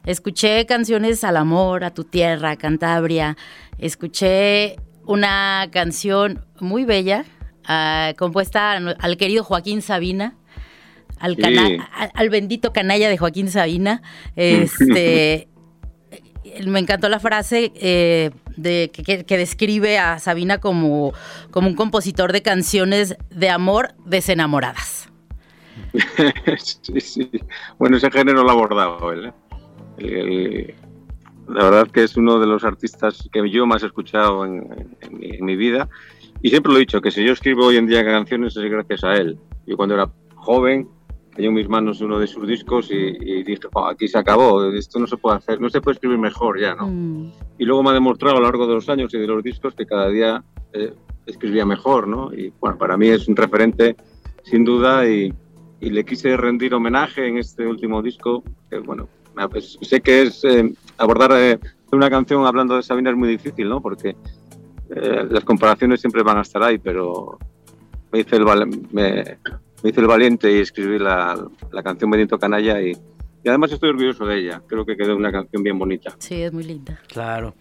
escuché 0.06 0.66
canciones 0.66 1.24
al 1.24 1.38
amor, 1.38 1.84
a 1.84 1.92
tu 1.92 2.04
tierra, 2.04 2.52
a 2.52 2.56
Cantabria. 2.56 3.38
Escuché 3.78 4.78
una 5.06 5.68
canción 5.72 6.46
muy 6.60 6.86
bella, 6.86 7.26
ah, 7.67 8.13
compuesta 8.17 8.73
al 8.73 9.17
querido 9.17 9.43
Joaquín 9.43 9.82
Sabina. 9.82 10.36
al, 11.19 11.36
Sí. 11.36 11.41
cana- 11.41 11.89
al, 11.93 12.12
al 12.13 12.30
bendito 12.30 12.73
canalla 12.73 13.08
de 13.10 13.17
Joaquín 13.17 13.49
Sabina. 13.49 14.01
Este, 14.36 15.47
me 16.67 16.80
encantó 16.80 17.10
la 17.10 17.19
frase 17.19 17.71
eh, 17.75 18.32
de, 18.58 18.91
que, 18.91 19.38
describe 19.38 19.97
a 19.97 20.19
Sabina 20.19 20.60
como, 20.60 21.13
como 21.51 21.67
un 21.69 21.75
compositor 21.75 22.32
de 22.34 22.41
canciones 22.41 23.15
de 23.30 23.49
amor 23.49 23.93
desenamoradas. 24.06 25.10
sí, 26.82 27.01
sí. 27.01 27.30
Bueno, 27.78 27.97
ese 27.97 28.12
género 28.12 28.43
lo 28.43 28.49
ha 28.49 28.54
abordado 28.54 29.12
él. 29.12 29.34
¿eh? 29.97 30.75
La 31.47 31.63
verdad 31.65 31.88
que 31.91 32.04
es 32.04 32.17
uno 32.17 32.39
de 32.39 32.47
los 32.47 32.63
artistas 32.63 33.28
que 33.32 33.49
yo 33.49 33.65
más 33.65 33.84
he 33.84 33.88
escuchado 33.88 34.45
en, 34.45 34.88
en 35.01 35.17
mi, 35.17 35.30
en 35.32 35.45
mi 35.45 35.56
vida. 35.56 35.88
Y 36.46 36.50
siempre 36.50 36.72
lo 36.72 36.78
he 36.78 36.82
dicho, 36.82 37.02
que 37.02 37.10
si 37.10 37.26
yo 37.26 37.34
escribo 37.34 37.66
hoy 37.66 37.78
en 37.78 37.88
día 37.88 38.06
canciones 38.06 38.56
es 38.56 38.70
gracias 38.70 39.04
a 39.04 39.16
él. 39.16 39.36
Yo 39.66 39.76
cuando 39.76 39.96
era 39.96 40.12
joven 40.36 40.88
cayó 41.36 41.48
en 41.48 41.56
mis 41.56 41.68
manos 41.68 42.02
uno 42.02 42.20
de 42.20 42.28
sus 42.28 42.48
discos 42.48 42.92
y, 42.92 43.18
y 43.20 43.44
dije, 43.44 43.64
"Oh, 43.74 43.88
aquí 43.88 44.08
se 44.08 44.20
acabó, 44.20 44.64
esto 44.72 45.00
no 45.00 45.08
se 45.08 45.18
puede 45.18 45.38
hacer, 45.38 45.60
no 45.60 45.72
se 45.72 45.82
puede 45.82 45.96
escribir 45.96 46.20
mejor 46.20 46.60
ya, 46.62 46.76
¿no? 46.76 46.86
Mm. 46.88 47.32
y 47.58 47.66
luego 47.66 47.82
me 47.82 47.90
ha 47.90 47.94
demostrado 47.94 48.36
a 48.36 48.40
lo 48.42 48.46
largo 48.46 48.68
de 48.68 48.76
los 48.76 48.88
años 48.90 49.12
y 49.16 49.18
de 49.18 49.26
los 49.26 49.42
discos 49.42 49.74
que 49.74 49.88
cada 49.88 50.08
día 50.10 50.44
eh, 50.74 50.94
escribía 51.26 51.66
mejor, 51.66 52.08
¿no? 52.08 52.32
Y 52.32 52.54
bueno, 52.60 52.78
para 52.78 52.96
mí 52.96 53.08
es 53.08 53.28
un 53.28 53.36
referente 53.36 53.96
sin 54.44 54.64
duda 54.64 55.10
y, 55.10 55.34
y 55.82 55.90
le 55.90 56.06
quise 56.06 56.38
rendir 56.38 56.76
homenaje 56.76 57.28
en 57.28 57.40
este 57.40 57.66
último 57.66 58.04
disco, 58.04 58.44
que 58.70 58.78
bueno, 58.78 59.10
pues, 59.50 59.80
sé 59.82 60.00
que 60.00 60.22
es 60.22 60.44
eh, 60.44 60.72
abordar 61.00 61.32
eh, 61.34 61.58
una 61.92 62.10
canción 62.10 62.46
hablando 62.46 62.76
de 62.76 62.84
Sabina 62.84 63.10
es 63.10 63.16
muy 63.16 63.30
difícil, 63.30 63.68
¿no? 63.68 63.82
Porque 63.82 64.16
eh, 64.89 65.26
las 65.30 65.43
comparaciones 65.43 66.02
siempre 66.02 66.24
van 66.24 66.38
a 66.38 66.41
estar 66.41 66.62
ahí, 66.63 66.78
pero 66.78 67.38
me 68.12 68.19
hice 68.19 68.36
el, 68.36 68.45
val- 68.45 68.67
me, 68.91 69.38
me 69.84 69.89
hice 69.89 70.02
el 70.02 70.08
valiente 70.08 70.52
y 70.52 70.60
escribí 70.62 71.00
la, 71.00 71.38
la 71.71 71.84
canción 71.84 72.10
Benito 72.12 72.38
Canalla 72.39 72.82
y, 72.82 72.91
y 73.43 73.50
además 73.50 73.71
estoy 73.71 73.89
orgulloso 73.89 74.26
de 74.26 74.39
ella, 74.39 74.62
creo 74.67 74.86
que 74.86 74.95
quedó 74.95 75.15
una 75.15 75.32
canción 75.32 75.63
bien 75.63 75.78
bonita. 75.78 76.15
Sí, 76.19 76.41
es 76.41 76.52
muy 76.54 76.63
linda. 76.63 77.00
Claro. 77.08 77.54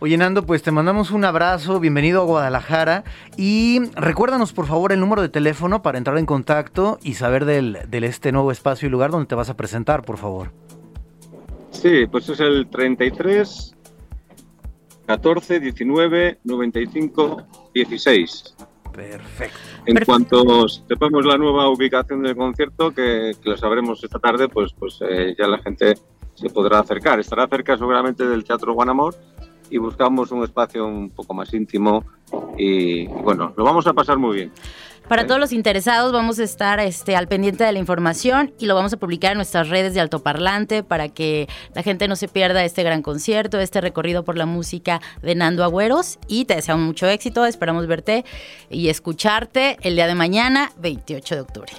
Oye, 0.00 0.16
Nando, 0.16 0.44
pues 0.44 0.62
te 0.64 0.72
mandamos 0.72 1.12
un 1.12 1.24
abrazo, 1.24 1.78
bienvenido 1.78 2.20
a 2.22 2.24
Guadalajara 2.24 3.04
y 3.36 3.80
recuérdanos 3.94 4.52
por 4.52 4.66
favor 4.66 4.92
el 4.92 4.98
número 5.00 5.22
de 5.22 5.28
teléfono 5.28 5.82
para 5.82 5.98
entrar 5.98 6.18
en 6.18 6.26
contacto 6.26 6.98
y 7.02 7.14
saber 7.14 7.44
del, 7.44 7.78
del 7.88 8.04
este 8.04 8.32
nuevo 8.32 8.50
espacio 8.50 8.88
y 8.88 8.90
lugar 8.90 9.10
donde 9.12 9.26
te 9.26 9.34
vas 9.36 9.48
a 9.50 9.56
presentar, 9.56 10.02
por 10.02 10.18
favor. 10.18 10.50
Sí, 11.70 12.06
pues 12.10 12.28
es 12.28 12.40
el 12.40 12.66
33 12.68 13.74
14 15.16 15.60
19 15.60 16.38
95 16.42 17.42
16. 17.74 18.56
Perfecto. 18.92 19.58
En 19.84 19.94
Perfecto. 19.94 20.06
cuanto 20.06 20.68
sepamos 20.68 21.26
la 21.26 21.36
nueva 21.36 21.68
ubicación 21.68 22.22
del 22.22 22.34
concierto, 22.34 22.92
que, 22.92 23.32
que 23.42 23.50
lo 23.50 23.56
sabremos 23.58 24.02
esta 24.02 24.18
tarde, 24.18 24.48
pues, 24.48 24.72
pues 24.72 24.98
eh, 25.02 25.34
ya 25.38 25.46
la 25.48 25.58
gente 25.58 25.94
se 26.34 26.48
podrá 26.48 26.78
acercar. 26.78 27.20
Estará 27.20 27.46
cerca 27.46 27.76
seguramente 27.76 28.26
del 28.26 28.44
Teatro 28.44 28.72
Guanamor 28.72 29.14
y 29.68 29.76
buscamos 29.76 30.30
un 30.32 30.44
espacio 30.44 30.86
un 30.86 31.10
poco 31.10 31.34
más 31.34 31.52
íntimo 31.52 32.04
y 32.56 33.06
bueno, 33.06 33.52
lo 33.54 33.64
vamos 33.64 33.86
a 33.86 33.92
pasar 33.92 34.16
muy 34.16 34.36
bien. 34.36 34.52
Para 35.08 35.26
todos 35.26 35.40
los 35.40 35.52
interesados 35.52 36.12
vamos 36.12 36.38
a 36.38 36.44
estar 36.44 36.80
este, 36.80 37.16
al 37.16 37.28
pendiente 37.28 37.64
de 37.64 37.72
la 37.72 37.78
información 37.78 38.54
y 38.58 38.66
lo 38.66 38.74
vamos 38.74 38.92
a 38.94 38.96
publicar 38.96 39.32
en 39.32 39.38
nuestras 39.38 39.68
redes 39.68 39.92
de 39.92 40.00
altoparlante 40.00 40.82
para 40.82 41.08
que 41.08 41.48
la 41.74 41.82
gente 41.82 42.08
no 42.08 42.16
se 42.16 42.28
pierda 42.28 42.64
este 42.64 42.82
gran 42.82 43.02
concierto, 43.02 43.58
este 43.58 43.80
recorrido 43.82 44.24
por 44.24 44.38
la 44.38 44.46
música 44.46 45.00
de 45.20 45.34
Nando 45.34 45.64
Agüeros 45.64 46.18
y 46.28 46.46
te 46.46 46.54
deseamos 46.54 46.86
mucho 46.86 47.08
éxito, 47.08 47.44
esperamos 47.44 47.86
verte 47.86 48.24
y 48.70 48.88
escucharte 48.88 49.76
el 49.82 49.96
día 49.96 50.06
de 50.06 50.14
mañana, 50.14 50.72
28 50.78 51.34
de 51.34 51.40
octubre. 51.42 51.72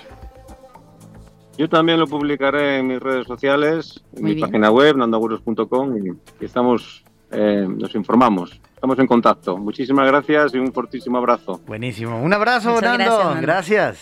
Yo 1.58 1.70
también 1.70 2.00
lo 2.00 2.08
publicaré 2.08 2.80
en 2.80 2.88
mis 2.88 3.00
redes 3.00 3.26
sociales, 3.26 4.04
en 4.16 4.22
Muy 4.22 4.32
mi 4.32 4.36
bien. 4.36 4.48
página 4.48 4.70
web, 4.70 4.98
nandoaguros.com 4.98 5.98
y, 5.98 6.10
y 6.42 6.46
estamos, 6.46 7.04
eh, 7.32 7.66
nos 7.68 7.96
informamos, 7.96 8.60
estamos 8.84 9.00
en 9.00 9.08
contacto. 9.08 9.56
Muchísimas 9.58 10.06
gracias 10.08 10.54
y 10.54 10.58
un 10.58 10.74
fortísimo 10.74 11.18
abrazo. 11.18 11.62
Buenísimo. 11.66 12.22
Un 12.22 12.34
abrazo, 12.34 12.72
Muchas 12.74 12.98
Nando. 12.98 13.06
gracias, 13.06 13.26
Nando. 13.26 13.42
Gracias. 13.42 13.98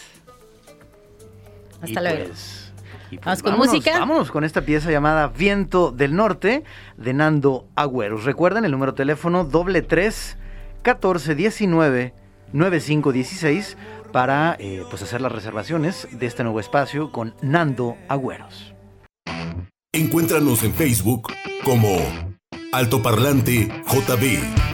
Hasta 1.83 1.99
Y 1.99 2.03
luego. 2.03 2.25
pues- 2.25 2.73
y 3.11 3.15
pues 3.17 3.25
Vamos 3.25 3.43
con 3.43 3.51
vámonos, 3.51 3.73
música. 3.75 3.99
Vámonos 3.99 4.31
con 4.31 4.43
esta 4.43 4.61
pieza 4.63 4.89
llamada 4.89 5.27
Viento 5.27 5.91
del 5.91 6.15
Norte 6.15 6.63
de 6.97 7.13
Nando 7.13 7.67
Agüeros. 7.75 8.23
Recuerden 8.23 8.65
el 8.65 8.71
número 8.71 8.93
de 8.93 8.97
teléfono 8.97 9.43
doble 9.43 9.83
tres 9.83 10.37
14 10.81 11.35
19 11.35 12.15
95 12.51 13.11
16 13.11 13.77
para 14.11 14.55
eh, 14.57 14.83
pues 14.89 15.03
hacer 15.03 15.21
las 15.21 15.31
reservaciones 15.31 16.07
de 16.11 16.25
este 16.25 16.41
nuevo 16.43 16.59
espacio 16.59 17.11
con 17.11 17.35
Nando 17.43 17.97
Agüeros. 18.07 18.73
Encuéntranos 19.93 20.63
en 20.63 20.73
Facebook 20.73 21.31
como 21.63 21.97
Altoparlante 22.71 23.67
JB. 23.85 24.70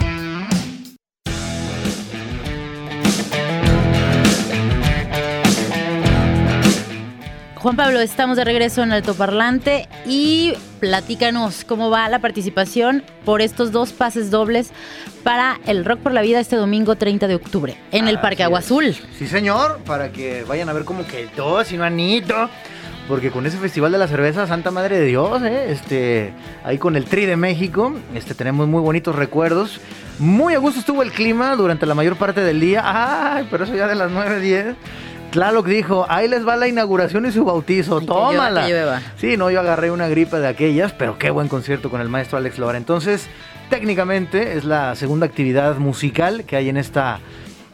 Juan 7.60 7.74
Pablo, 7.74 7.98
estamos 7.98 8.36
de 8.36 8.44
regreso 8.44 8.84
en 8.84 8.92
Altoparlante 8.92 9.88
y 10.06 10.52
platícanos 10.78 11.64
cómo 11.64 11.90
va 11.90 12.08
la 12.08 12.20
participación 12.20 13.02
por 13.24 13.42
estos 13.42 13.72
dos 13.72 13.92
pases 13.92 14.30
dobles 14.30 14.70
para 15.24 15.58
el 15.66 15.84
Rock 15.84 15.98
por 15.98 16.12
la 16.12 16.22
Vida 16.22 16.38
este 16.38 16.54
domingo 16.54 16.94
30 16.94 17.26
de 17.26 17.34
octubre 17.34 17.76
en 17.90 18.06
el 18.06 18.20
Parque 18.20 18.44
Agua. 18.44 18.60
Azul. 18.60 18.94
Sí, 19.18 19.26
señor, 19.26 19.80
para 19.84 20.12
que 20.12 20.44
vayan 20.44 20.68
a 20.68 20.72
ver 20.72 20.84
como 20.84 21.04
que 21.04 21.28
dos 21.36 21.72
y 21.72 21.76
no 21.76 21.82
Anito. 21.82 22.48
Porque 23.08 23.30
con 23.30 23.46
ese 23.46 23.56
Festival 23.56 23.90
de 23.90 23.98
la 23.98 24.06
Cerveza, 24.06 24.46
Santa 24.46 24.70
Madre 24.70 25.00
de 25.00 25.06
Dios, 25.06 25.42
¿eh? 25.42 25.72
este, 25.72 26.34
ahí 26.62 26.76
con 26.76 26.94
el 26.94 27.06
Tri 27.06 27.24
de 27.24 27.38
México, 27.38 27.94
este, 28.14 28.34
tenemos 28.34 28.68
muy 28.68 28.82
bonitos 28.82 29.16
recuerdos. 29.16 29.80
Muy 30.18 30.54
a 30.54 30.58
gusto 30.58 30.78
estuvo 30.78 31.02
el 31.02 31.10
clima 31.10 31.56
durante 31.56 31.86
la 31.86 31.94
mayor 31.94 32.16
parte 32.16 32.42
del 32.42 32.60
día. 32.60 32.82
¡Ay! 32.84 33.48
Pero 33.50 33.64
eso 33.64 33.74
ya 33.74 33.88
de 33.88 33.94
las 33.94 34.10
9, 34.10 34.40
10. 34.40 34.76
Tlaloc 35.30 35.66
dijo, 35.66 36.06
ahí 36.08 36.26
les 36.26 36.46
va 36.46 36.56
la 36.56 36.68
inauguración 36.68 37.26
y 37.26 37.32
su 37.32 37.44
bautizo, 37.44 38.00
que 38.00 38.06
tómala. 38.06 38.66
que. 38.66 39.00
Sí, 39.16 39.36
no, 39.36 39.50
yo 39.50 39.60
agarré 39.60 39.90
una 39.90 40.08
gripe 40.08 40.38
de 40.38 40.48
aquellas, 40.48 40.92
pero 40.92 41.18
qué 41.18 41.30
buen 41.30 41.48
concierto 41.48 41.90
con 41.90 42.00
el 42.00 42.08
maestro 42.08 42.38
Alex 42.38 42.58
Lora. 42.58 42.78
Entonces, 42.78 43.28
técnicamente 43.68 44.56
es 44.56 44.64
la 44.64 44.94
segunda 44.94 45.26
actividad 45.26 45.76
musical 45.76 46.44
que 46.44 46.56
hay 46.56 46.68
en 46.68 46.76
esta, 46.78 47.20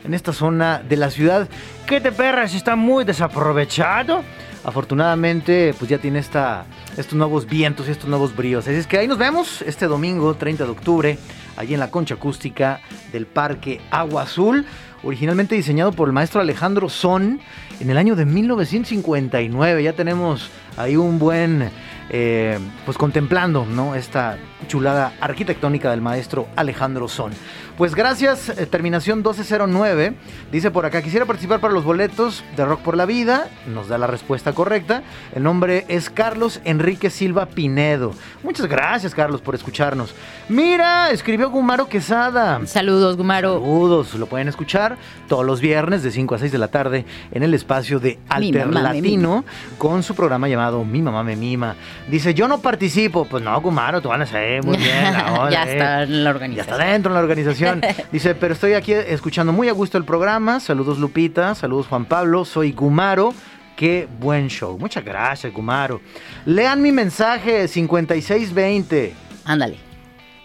en 0.04 0.14
esta 0.14 0.32
zona 0.32 0.82
de 0.86 0.96
la 0.96 1.10
ciudad. 1.10 1.48
¿Qué 1.86 2.00
te 2.00 2.12
perras? 2.12 2.54
Está 2.54 2.76
muy 2.76 3.04
desaprovechado. 3.04 4.22
Afortunadamente, 4.64 5.74
pues 5.78 5.90
ya 5.90 5.98
tiene 5.98 6.18
esta, 6.18 6.64
estos 6.96 7.14
nuevos 7.14 7.46
vientos 7.46 7.86
y 7.86 7.90
estos 7.90 8.08
nuevos 8.08 8.34
bríos. 8.34 8.66
Así 8.66 8.76
es 8.76 8.86
que 8.86 8.98
ahí 8.98 9.06
nos 9.06 9.18
vemos 9.18 9.62
este 9.62 9.86
domingo, 9.86 10.34
30 10.34 10.64
de 10.64 10.70
octubre, 10.70 11.18
allí 11.56 11.74
en 11.74 11.80
la 11.80 11.90
concha 11.90 12.14
acústica 12.14 12.80
del 13.12 13.26
Parque 13.26 13.82
Agua 13.90 14.22
Azul, 14.22 14.64
originalmente 15.04 15.54
diseñado 15.54 15.92
por 15.92 16.08
el 16.08 16.12
maestro 16.12 16.40
Alejandro 16.40 16.88
Son 16.88 17.40
en 17.80 17.90
el 17.90 17.98
año 17.98 18.16
de 18.16 18.24
1959. 18.24 19.82
Ya 19.82 19.92
tenemos 19.92 20.50
ahí 20.76 20.96
un 20.96 21.18
buen, 21.18 21.70
eh, 22.10 22.58
pues 22.84 22.98
contemplando, 22.98 23.66
¿no? 23.66 23.94
Esta 23.94 24.38
chulada 24.66 25.12
arquitectónica 25.20 25.90
del 25.90 26.00
maestro 26.00 26.48
Alejandro 26.56 27.08
Son. 27.08 27.32
Pues 27.76 27.96
gracias, 27.96 28.50
eh, 28.50 28.66
terminación 28.66 29.18
1209. 29.18 30.14
Dice 30.52 30.70
por 30.70 30.86
acá, 30.86 31.02
quisiera 31.02 31.26
participar 31.26 31.58
para 31.58 31.74
los 31.74 31.82
boletos 31.82 32.44
de 32.56 32.64
Rock 32.64 32.82
por 32.82 32.96
la 32.96 33.04
Vida. 33.04 33.48
Nos 33.66 33.88
da 33.88 33.98
la 33.98 34.06
respuesta 34.06 34.52
correcta. 34.52 35.02
El 35.34 35.42
nombre 35.42 35.84
es 35.88 36.08
Carlos 36.08 36.60
Enrique 36.64 37.10
Silva 37.10 37.46
Pinedo. 37.46 38.12
Muchas 38.44 38.66
gracias, 38.66 39.12
Carlos, 39.12 39.40
por 39.40 39.56
escucharnos. 39.56 40.14
Mira, 40.48 41.10
escribió 41.10 41.50
Gumaro 41.50 41.88
Quesada. 41.88 42.60
Saludos, 42.64 43.16
Gumaro. 43.16 43.54
Saludos, 43.54 44.14
lo 44.14 44.26
pueden 44.26 44.46
escuchar 44.46 44.96
todos 45.26 45.44
los 45.44 45.60
viernes 45.60 46.04
de 46.04 46.12
5 46.12 46.36
a 46.36 46.38
6 46.38 46.52
de 46.52 46.58
la 46.58 46.68
tarde 46.68 47.04
en 47.32 47.42
el 47.42 47.54
espacio 47.54 47.98
de 47.98 48.10
Mi 48.10 48.18
Alter 48.28 48.66
mamá 48.66 48.90
me 48.92 48.94
Latino 49.00 49.44
con 49.78 50.04
su 50.04 50.14
programa 50.14 50.46
llamado 50.46 50.84
Mi 50.84 51.02
Mamá 51.02 51.24
Me 51.24 51.34
Mima. 51.34 51.74
Dice, 52.08 52.34
yo 52.34 52.46
no 52.46 52.58
participo. 52.60 53.24
Pues 53.24 53.42
no, 53.42 53.60
Gumaro, 53.60 54.00
tú 54.00 54.10
van 54.10 54.22
a 54.22 54.26
saber 54.26 54.62
muy 54.64 54.76
bien. 54.78 55.06
onda, 55.28 55.50
ya 55.50 55.64
eh. 55.64 55.72
está 55.72 56.02
en 56.04 56.22
la 56.22 56.30
Ya 56.30 56.34
organización. 56.36 56.74
está 56.80 56.86
dentro 56.92 57.10
de 57.12 57.14
la 57.16 57.20
organización. 57.20 57.63
Dice, 58.12 58.34
pero 58.34 58.54
estoy 58.54 58.74
aquí 58.74 58.92
escuchando 58.92 59.52
muy 59.52 59.68
a 59.68 59.72
gusto 59.72 59.98
el 59.98 60.04
programa. 60.04 60.60
Saludos 60.60 60.98
Lupita, 60.98 61.54
saludos 61.54 61.86
Juan 61.86 62.04
Pablo, 62.04 62.44
soy 62.44 62.72
Gumaro. 62.72 63.34
Qué 63.76 64.08
buen 64.20 64.48
show. 64.48 64.78
Muchas 64.78 65.04
gracias, 65.04 65.52
Gumaro. 65.52 66.00
Lean 66.46 66.80
mi 66.80 66.92
mensaje 66.92 67.66
5620. 67.66 69.14
Ándale. 69.44 69.78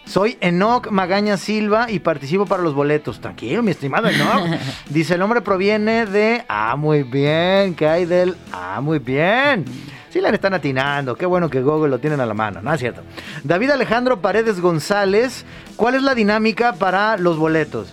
Soy 0.04 0.36
Enoc 0.40 0.90
Magaña 0.90 1.36
Silva 1.36 1.88
y 1.88 2.00
participo 2.00 2.44
para 2.44 2.64
los 2.64 2.74
boletos. 2.74 3.20
Tranquilo, 3.20 3.62
mi 3.62 3.70
estimado 3.70 4.08
Enoc. 4.08 4.58
Dice, 4.88 5.14
el 5.14 5.20
nombre 5.20 5.40
proviene 5.40 6.06
de... 6.06 6.44
Ah, 6.48 6.74
muy 6.76 7.04
bien. 7.04 7.76
¿Qué 7.76 7.86
hay 7.86 8.06
del...? 8.06 8.36
Ah, 8.52 8.80
muy 8.82 8.98
bien. 8.98 9.64
Sí 10.10 10.20
le 10.20 10.28
están 10.30 10.54
atinando. 10.54 11.14
Qué 11.16 11.24
bueno 11.24 11.48
que 11.48 11.62
Google 11.62 11.88
lo 11.90 11.98
tienen 11.98 12.20
a 12.20 12.26
la 12.26 12.34
mano. 12.34 12.60
No 12.62 12.72
es 12.74 12.80
cierto. 12.80 13.02
David 13.44 13.70
Alejandro 13.70 14.20
Paredes 14.20 14.60
González. 14.60 15.44
¿Cuál 15.76 15.94
es 15.94 16.02
la 16.02 16.14
dinámica 16.14 16.72
para 16.74 17.16
los 17.16 17.38
boletos? 17.38 17.92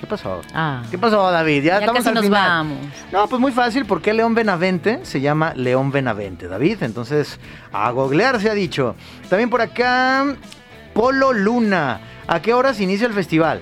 ¿Qué 0.00 0.06
pasó? 0.06 0.42
Ah. 0.54 0.82
¿Qué 0.90 0.98
pasó, 0.98 1.30
David? 1.30 1.62
Ya, 1.64 1.72
Ya 1.74 1.78
estamos 1.80 1.98
casi 2.04 2.08
al 2.10 2.14
nos 2.14 2.24
final. 2.24 2.48
vamos. 2.48 2.78
No, 3.10 3.26
pues 3.28 3.40
muy 3.40 3.50
fácil, 3.50 3.84
porque 3.86 4.12
León 4.12 4.34
Benavente 4.34 5.00
se 5.04 5.20
llama 5.20 5.54
León 5.54 5.90
Benavente, 5.90 6.48
David. 6.48 6.82
Entonces, 6.82 7.40
a 7.72 7.90
googlear 7.90 8.40
se 8.40 8.50
ha 8.50 8.54
dicho. 8.54 8.94
También 9.30 9.48
por 9.50 9.60
acá, 9.62 10.36
Polo 10.94 11.32
Luna. 11.32 12.00
¿A 12.28 12.40
qué 12.42 12.52
horas 12.54 12.80
inicia 12.80 13.06
el 13.06 13.12
festival? 13.14 13.60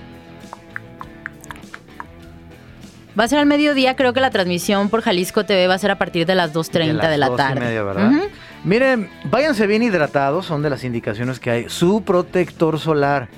Va 3.17 3.23
a 3.23 3.27
ser 3.27 3.39
al 3.39 3.45
mediodía, 3.45 3.95
creo 3.95 4.11
que 4.13 4.19
la 4.19 4.29
transmisión 4.29 4.89
por 4.89 5.01
Jalisco 5.01 5.45
TV 5.45 5.67
va 5.67 5.75
a 5.75 5.77
ser 5.77 5.91
a 5.91 5.97
partir 5.97 6.25
de 6.25 6.35
las 6.35 6.53
2.30 6.53 7.07
de, 7.09 7.17
las 7.17 7.17
la 7.17 7.27
dos 7.27 7.35
y 7.35 7.43
tarde. 7.43 7.59
media, 7.61 7.83
¿verdad? 7.83 8.11
Ujú. 8.11 8.27
Miren, 8.65 9.09
váyanse 9.25 9.67
bien 9.67 9.83
hidratados, 9.83 10.45
son 10.45 10.61
de 10.61 10.69
las 10.69 10.83
indicaciones 10.83 11.39
que 11.39 11.49
hay. 11.51 11.69
Su 11.69 12.03
protector 12.03 12.79
solar. 12.79 13.29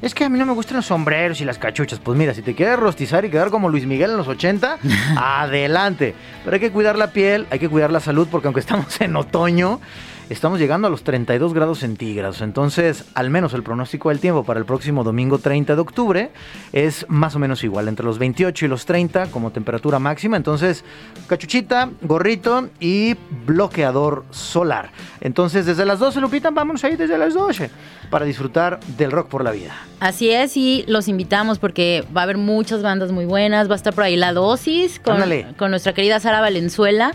Es 0.00 0.14
que 0.14 0.24
a 0.24 0.28
mí 0.28 0.38
no 0.38 0.46
me 0.46 0.52
gustan 0.52 0.76
los 0.76 0.86
sombreros 0.86 1.40
y 1.40 1.44
las 1.44 1.58
cachuchas. 1.58 1.98
Pues 1.98 2.16
mira, 2.16 2.32
si 2.32 2.40
te 2.40 2.54
quieres 2.54 2.78
rostizar 2.78 3.24
y 3.24 3.30
quedar 3.30 3.50
como 3.50 3.68
Luis 3.68 3.84
Miguel 3.84 4.12
en 4.12 4.16
los 4.16 4.28
80, 4.28 4.78
adelante. 5.16 6.14
Pero 6.44 6.54
hay 6.54 6.60
que 6.60 6.70
cuidar 6.70 6.96
la 6.96 7.08
piel, 7.10 7.46
hay 7.50 7.58
que 7.58 7.68
cuidar 7.68 7.90
la 7.90 8.00
salud, 8.00 8.28
porque 8.30 8.46
aunque 8.46 8.60
estamos 8.60 9.00
en 9.00 9.16
otoño, 9.16 9.80
estamos 10.30 10.58
llegando 10.58 10.88
a 10.88 10.90
los 10.90 11.02
32 11.02 11.54
grados 11.54 11.78
centígrados. 11.78 12.40
Entonces, 12.40 13.04
al 13.14 13.30
menos 13.30 13.54
el 13.54 13.62
pronóstico 13.62 14.10
del 14.10 14.20
tiempo 14.20 14.44
para 14.44 14.60
el 14.60 14.66
próximo 14.66 15.04
domingo 15.04 15.38
30 15.38 15.74
de 15.74 15.80
octubre 15.80 16.30
es 16.72 17.06
más 17.08 17.34
o 17.34 17.38
menos 17.38 17.64
igual, 17.64 17.88
entre 17.88 18.04
los 18.04 18.18
28 18.18 18.64
y 18.66 18.68
los 18.68 18.86
30 18.86 19.26
como 19.26 19.50
temperatura 19.50 19.98
máxima. 19.98 20.36
Entonces, 20.36 20.84
cachuchita, 21.26 21.90
gorrito 22.02 22.68
y 22.80 23.16
bloqueador 23.46 24.24
solar. 24.30 24.90
Entonces, 25.20 25.66
desde 25.66 25.84
las 25.84 25.98
12, 25.98 26.20
Lupita, 26.20 26.50
vámonos 26.50 26.84
ahí 26.84 26.96
desde 26.96 27.18
las 27.18 27.34
12 27.34 27.70
para 28.10 28.24
disfrutar 28.24 28.80
del 28.96 29.10
rock 29.10 29.28
por 29.28 29.44
la 29.44 29.50
vida. 29.50 29.74
Así 30.00 30.30
es, 30.30 30.56
y 30.56 30.84
los 30.86 31.08
invitamos 31.08 31.58
porque 31.58 32.04
va 32.16 32.22
a 32.22 32.24
haber 32.24 32.36
muchas 32.38 32.82
bandas 32.82 33.12
muy 33.12 33.24
buenas. 33.24 33.68
Va 33.68 33.72
a 33.72 33.76
estar 33.76 33.94
por 33.94 34.04
ahí 34.04 34.16
La 34.16 34.32
Dosis 34.32 35.00
con, 35.00 35.14
Ándale. 35.14 35.46
con 35.56 35.70
nuestra 35.70 35.92
querida 35.92 36.20
Sara 36.20 36.40
Valenzuela. 36.40 37.12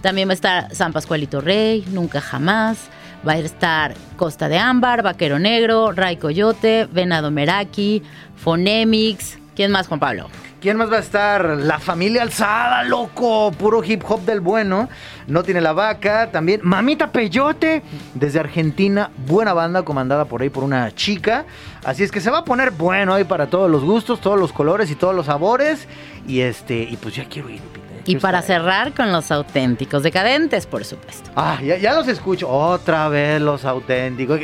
También 0.00 0.28
va 0.28 0.32
a 0.32 0.34
estar 0.34 0.74
San 0.74 0.92
Pascualito 0.92 1.40
Rey, 1.40 1.84
Nunca 1.90 2.20
Jamás. 2.20 2.88
Va 3.26 3.32
a 3.32 3.38
estar 3.38 3.94
Costa 4.16 4.48
de 4.48 4.58
Ámbar, 4.58 5.02
Vaquero 5.02 5.38
Negro, 5.38 5.92
Ray 5.92 6.18
Coyote, 6.18 6.86
Venado 6.92 7.30
Meraki, 7.30 8.02
Fonemix. 8.36 9.38
¿Quién 9.54 9.70
más, 9.70 9.88
Juan 9.88 10.00
Pablo? 10.00 10.28
¿Quién 10.60 10.78
más 10.78 10.90
va 10.90 10.96
a 10.96 11.00
estar? 11.00 11.44
La 11.58 11.78
familia 11.78 12.22
alzada, 12.22 12.84
loco. 12.84 13.52
Puro 13.52 13.84
hip 13.84 14.02
hop 14.08 14.22
del 14.24 14.40
bueno. 14.40 14.88
No 15.26 15.42
tiene 15.42 15.60
la 15.60 15.74
vaca. 15.74 16.30
También 16.30 16.60
Mamita 16.64 17.12
Peyote. 17.12 17.82
Desde 18.14 18.40
Argentina. 18.40 19.10
Buena 19.26 19.52
banda 19.52 19.82
comandada 19.82 20.24
por 20.24 20.40
ahí 20.40 20.48
por 20.48 20.64
una 20.64 20.90
chica. 20.94 21.44
Así 21.84 22.02
es 22.02 22.10
que 22.10 22.20
se 22.20 22.30
va 22.30 22.38
a 22.38 22.44
poner 22.44 22.70
bueno 22.70 23.12
ahí 23.12 23.24
para 23.24 23.48
todos 23.48 23.70
los 23.70 23.84
gustos, 23.84 24.22
todos 24.22 24.40
los 24.40 24.54
colores 24.54 24.90
y 24.90 24.94
todos 24.94 25.14
los 25.14 25.26
sabores. 25.26 25.86
Y 26.26 26.40
este, 26.40 26.82
y 26.82 26.96
pues 26.96 27.14
ya 27.14 27.26
quiero 27.26 27.50
ir, 27.50 27.60
Y 28.06 28.16
para 28.16 28.42
cerrar 28.42 28.92
con 28.92 29.12
los 29.12 29.30
auténticos 29.30 30.02
decadentes, 30.02 30.66
por 30.66 30.84
supuesto. 30.84 31.30
Ah, 31.36 31.58
ya, 31.62 31.76
ya 31.78 31.94
los 31.94 32.08
escucho. 32.08 32.48
Otra 32.48 33.08
vez 33.08 33.40
los 33.40 33.64
auténticos. 33.64 34.40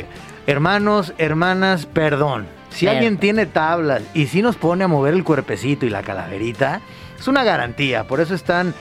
Hermanos, 0.47 1.13
hermanas, 1.17 1.85
perdón. 1.85 2.47
Si 2.71 2.87
alguien 2.87 3.17
tiene 3.17 3.45
tablas 3.45 4.01
y 4.13 4.27
si 4.27 4.41
nos 4.41 4.55
pone 4.55 4.85
a 4.85 4.87
mover 4.87 5.13
el 5.13 5.23
cuerpecito 5.23 5.85
y 5.85 5.89
la 5.89 6.01
calaverita, 6.01 6.81
es 7.19 7.27
una 7.27 7.43
garantía. 7.43 8.05
Por 8.05 8.21
eso 8.21 8.33
están. 8.33 8.73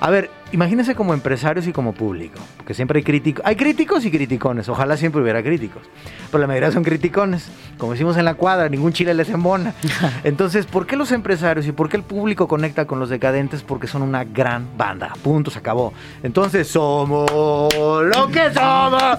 A 0.00 0.10
ver, 0.10 0.30
imagínense 0.54 0.94
como 0.94 1.12
empresarios 1.12 1.66
y 1.66 1.72
como 1.72 1.92
público. 1.92 2.38
Porque 2.56 2.74
siempre 2.74 2.98
hay 2.98 3.02
críticos. 3.02 3.44
Hay 3.44 3.56
críticos 3.56 4.04
y 4.04 4.10
criticones. 4.10 4.68
Ojalá 4.68 4.96
siempre 4.96 5.20
hubiera 5.20 5.42
críticos. 5.42 5.82
Pero 6.30 6.40
la 6.40 6.46
mayoría 6.46 6.70
son 6.70 6.84
criticones. 6.84 7.48
Como 7.76 7.92
decimos 7.92 8.16
en 8.16 8.24
la 8.24 8.34
cuadra, 8.34 8.68
ningún 8.68 8.92
chile 8.92 9.12
les 9.14 9.28
embona. 9.30 9.74
Entonces, 10.24 10.66
¿por 10.66 10.86
qué 10.86 10.96
los 10.96 11.10
empresarios 11.10 11.66
y 11.66 11.72
por 11.72 11.88
qué 11.88 11.96
el 11.96 12.04
público 12.04 12.46
conecta 12.46 12.86
con 12.86 13.00
los 13.00 13.08
decadentes? 13.08 13.62
Porque 13.64 13.88
son 13.88 14.02
una 14.02 14.22
gran 14.22 14.68
banda. 14.78 15.12
Punto, 15.22 15.50
se 15.50 15.58
acabó. 15.58 15.92
Entonces, 16.22 16.68
somos 16.68 17.28
lo 17.32 18.28
que 18.28 18.52
somos. 18.54 19.18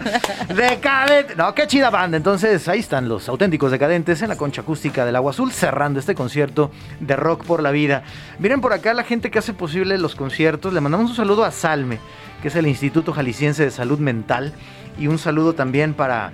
Decadentes. 0.56 1.36
No, 1.36 1.54
qué 1.54 1.68
chida 1.68 1.90
banda. 1.90 2.16
Entonces, 2.16 2.66
ahí 2.70 2.80
están 2.80 3.10
los 3.10 3.28
auténticos 3.28 3.72
decadentes 3.72 4.22
en 4.22 4.30
la 4.30 4.38
concha 4.38 4.62
acústica 4.62 5.06
del 5.06 5.18
Agua 5.18 5.32
Azul, 5.32 5.52
cerrando 5.52 6.00
este 6.00 6.16
concierto 6.16 6.72
de 7.02 7.18
rock 7.18 7.44
por 7.44 7.62
la 7.62 7.72
vida. 7.72 8.04
Miren 8.40 8.62
por 8.62 8.72
acá 8.72 8.94
la 8.94 9.04
gente 9.04 9.30
que 9.30 9.40
hace 9.40 9.54
posible 9.54 9.98
los 9.98 10.16
conciertos. 10.16 10.74
Le 10.74 10.80
mandamos 10.80 11.10
un 11.10 11.16
saludo 11.26 11.44
a 11.44 11.50
Salme, 11.50 11.98
que 12.44 12.50
es 12.50 12.56
el 12.56 12.68
Instituto 12.68 13.12
Jalisciense 13.12 13.64
de 13.64 13.72
Salud 13.72 13.98
Mental. 13.98 14.54
Y 15.00 15.08
un 15.08 15.18
saludo 15.18 15.56
también 15.56 15.96
para 15.96 16.34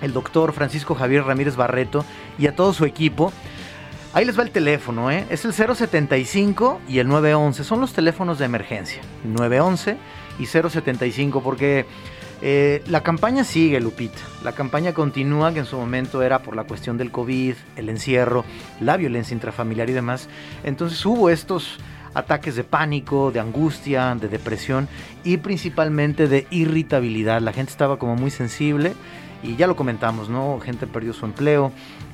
el 0.00 0.14
doctor 0.14 0.54
Francisco 0.54 0.94
Javier 0.94 1.24
Ramírez 1.24 1.54
Barreto 1.54 2.02
y 2.38 2.46
a 2.46 2.56
todo 2.56 2.72
su 2.72 2.86
equipo. 2.86 3.30
Ahí 4.14 4.24
les 4.24 4.38
va 4.38 4.42
el 4.42 4.50
teléfono, 4.50 5.10
¿eh? 5.10 5.26
Es 5.28 5.44
el 5.44 5.52
075 5.52 6.80
y 6.88 6.98
el 7.00 7.08
911. 7.08 7.62
Son 7.62 7.82
los 7.82 7.92
teléfonos 7.92 8.38
de 8.38 8.46
emergencia. 8.46 9.02
911 9.24 9.98
y 10.38 10.46
075 10.46 11.42
porque 11.42 11.84
eh, 12.40 12.82
la 12.86 13.02
campaña 13.02 13.44
sigue, 13.44 13.82
Lupita. 13.82 14.18
La 14.42 14.52
campaña 14.52 14.94
continúa, 14.94 15.52
que 15.52 15.58
en 15.58 15.66
su 15.66 15.76
momento 15.76 16.22
era 16.22 16.38
por 16.38 16.56
la 16.56 16.64
cuestión 16.64 16.96
del 16.96 17.10
COVID, 17.10 17.54
el 17.76 17.90
encierro, 17.90 18.46
la 18.80 18.96
violencia 18.96 19.34
intrafamiliar 19.34 19.90
y 19.90 19.92
demás. 19.92 20.30
Entonces 20.64 21.04
hubo 21.04 21.28
estos 21.28 21.78
ataques 22.14 22.56
de 22.56 22.64
pánico, 22.64 23.30
de 23.30 23.40
angustia, 23.40 24.14
de 24.14 24.28
depresión 24.28 24.88
y 25.24 25.38
principalmente 25.38 26.28
de 26.28 26.46
irritabilidad. 26.50 27.40
La 27.40 27.52
gente 27.52 27.72
estaba 27.72 27.98
como 27.98 28.16
muy 28.16 28.30
sensible 28.30 28.94
y 29.42 29.56
ya 29.56 29.66
lo 29.66 29.76
comentamos, 29.76 30.28
¿no? 30.28 30.60
Gente 30.60 30.86
perdió 30.86 31.12
su 31.12 31.24
empleo, 31.24 31.72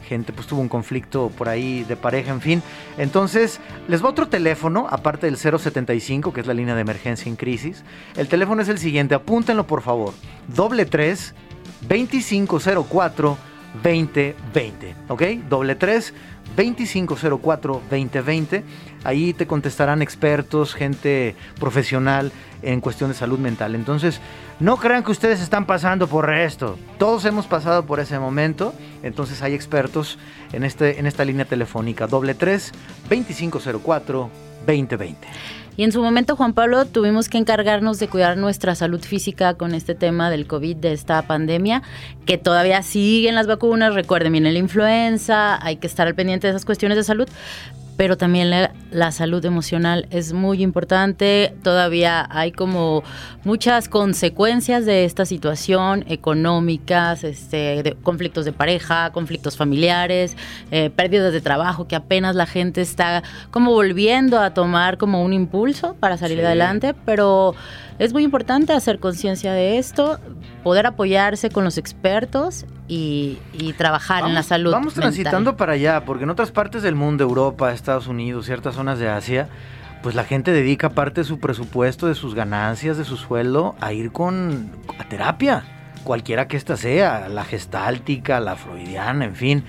gente 0.08 0.32
pues 0.32 0.46
tuvo 0.46 0.60
un 0.60 0.68
conflicto 0.68 1.30
por 1.36 1.48
ahí 1.48 1.84
de 1.84 1.96
pareja, 1.96 2.32
en 2.32 2.40
fin. 2.40 2.62
Entonces, 2.96 3.60
les 3.86 4.02
va 4.02 4.08
otro 4.08 4.28
teléfono, 4.28 4.86
aparte 4.90 5.26
del 5.26 5.36
075, 5.36 6.32
que 6.32 6.40
es 6.40 6.46
la 6.46 6.54
línea 6.54 6.74
de 6.74 6.80
emergencia 6.80 7.28
en 7.28 7.36
crisis. 7.36 7.84
El 8.16 8.28
teléfono 8.28 8.62
es 8.62 8.68
el 8.68 8.78
siguiente, 8.78 9.14
apúntenlo 9.14 9.66
por 9.66 9.82
favor. 9.82 10.14
Doble 10.48 10.86
3 10.86 11.34
2504 11.82 13.47
2020, 13.82 14.94
¿ok? 15.08 15.22
Doble 15.48 15.74
3 15.74 16.14
2504 16.56 17.82
2020. 17.90 18.64
Ahí 19.04 19.32
te 19.32 19.46
contestarán 19.46 20.02
expertos, 20.02 20.74
gente 20.74 21.36
profesional 21.60 22.32
en 22.62 22.80
cuestión 22.80 23.10
de 23.10 23.16
salud 23.16 23.38
mental. 23.38 23.74
Entonces, 23.74 24.20
no 24.58 24.76
crean 24.76 25.04
que 25.04 25.12
ustedes 25.12 25.40
están 25.40 25.66
pasando 25.66 26.08
por 26.08 26.32
esto. 26.32 26.78
Todos 26.98 27.24
hemos 27.24 27.46
pasado 27.46 27.86
por 27.86 28.00
ese 28.00 28.18
momento. 28.18 28.74
Entonces, 29.02 29.42
hay 29.42 29.54
expertos 29.54 30.18
en, 30.52 30.64
este, 30.64 30.98
en 30.98 31.06
esta 31.06 31.24
línea 31.24 31.44
telefónica. 31.44 32.06
Doble 32.06 32.34
3 32.34 32.72
2504 33.08 34.30
2020. 34.66 35.28
Y 35.78 35.84
en 35.84 35.92
su 35.92 36.02
momento, 36.02 36.34
Juan 36.34 36.54
Pablo, 36.54 36.86
tuvimos 36.86 37.28
que 37.28 37.38
encargarnos 37.38 38.00
de 38.00 38.08
cuidar 38.08 38.36
nuestra 38.36 38.74
salud 38.74 39.00
física 39.00 39.54
con 39.54 39.76
este 39.76 39.94
tema 39.94 40.28
del 40.28 40.48
COVID, 40.48 40.74
de 40.74 40.92
esta 40.92 41.22
pandemia, 41.22 41.84
que 42.26 42.36
todavía 42.36 42.82
siguen 42.82 43.36
las 43.36 43.46
vacunas. 43.46 43.94
Recuerden, 43.94 44.32
viene 44.32 44.50
la 44.50 44.58
influenza, 44.58 45.64
hay 45.64 45.76
que 45.76 45.86
estar 45.86 46.08
al 46.08 46.16
pendiente 46.16 46.48
de 46.48 46.50
esas 46.50 46.64
cuestiones 46.64 46.96
de 46.96 47.04
salud. 47.04 47.28
Pero 47.98 48.16
también 48.16 48.48
la, 48.48 48.72
la 48.92 49.10
salud 49.10 49.44
emocional 49.44 50.06
es 50.10 50.32
muy 50.32 50.62
importante. 50.62 51.52
Todavía 51.64 52.26
hay 52.30 52.52
como 52.52 53.02
muchas 53.44 53.88
consecuencias 53.88 54.86
de 54.86 55.04
esta 55.04 55.26
situación 55.26 56.04
económicas, 56.08 57.24
este, 57.24 57.82
de 57.82 57.96
conflictos 58.00 58.44
de 58.44 58.52
pareja, 58.52 59.10
conflictos 59.10 59.56
familiares, 59.56 60.36
eh, 60.70 60.90
pérdidas 60.90 61.32
de 61.32 61.40
trabajo, 61.40 61.88
que 61.88 61.96
apenas 61.96 62.36
la 62.36 62.46
gente 62.46 62.80
está 62.82 63.24
como 63.50 63.72
volviendo 63.72 64.38
a 64.38 64.54
tomar 64.54 64.96
como 64.96 65.24
un 65.24 65.32
impulso 65.32 65.94
para 65.98 66.16
salir 66.16 66.38
Sí. 66.38 66.44
adelante, 66.44 66.94
pero 67.04 67.56
es 67.98 68.12
muy 68.12 68.22
importante 68.22 68.72
hacer 68.72 69.00
conciencia 69.00 69.52
de 69.52 69.78
esto, 69.78 70.20
poder 70.62 70.86
apoyarse 70.86 71.50
con 71.50 71.64
los 71.64 71.76
expertos 71.78 72.64
y, 72.88 73.38
y 73.52 73.74
trabajar 73.74 74.24
en 74.24 74.34
la 74.34 74.42
salud. 74.42 74.72
Vamos 74.72 74.96
mental. 74.96 75.12
transitando 75.12 75.56
para 75.56 75.74
allá, 75.74 76.04
porque 76.04 76.24
en 76.24 76.30
otras 76.30 76.50
partes 76.50 76.82
del 76.82 76.94
mundo, 76.94 77.22
Europa, 77.22 77.72
Estados 77.72 78.08
Unidos, 78.08 78.46
ciertas 78.46 78.74
zonas 78.74 78.98
de 78.98 79.08
Asia, 79.08 79.48
pues 80.02 80.14
la 80.14 80.24
gente 80.24 80.52
dedica 80.52 80.90
parte 80.90 81.20
de 81.20 81.24
su 81.24 81.38
presupuesto, 81.38 82.06
de 82.06 82.14
sus 82.14 82.34
ganancias, 82.34 82.96
de 82.96 83.04
su 83.04 83.16
sueldo 83.16 83.76
a 83.80 83.92
ir 83.92 84.10
con 84.10 84.70
a 84.98 85.04
terapia, 85.04 85.64
cualquiera 86.04 86.48
que 86.48 86.56
ésta 86.56 86.76
sea, 86.76 87.28
la 87.28 87.44
gestáltica, 87.44 88.40
la 88.40 88.56
freudiana, 88.56 89.24
en 89.24 89.34
fin. 89.34 89.64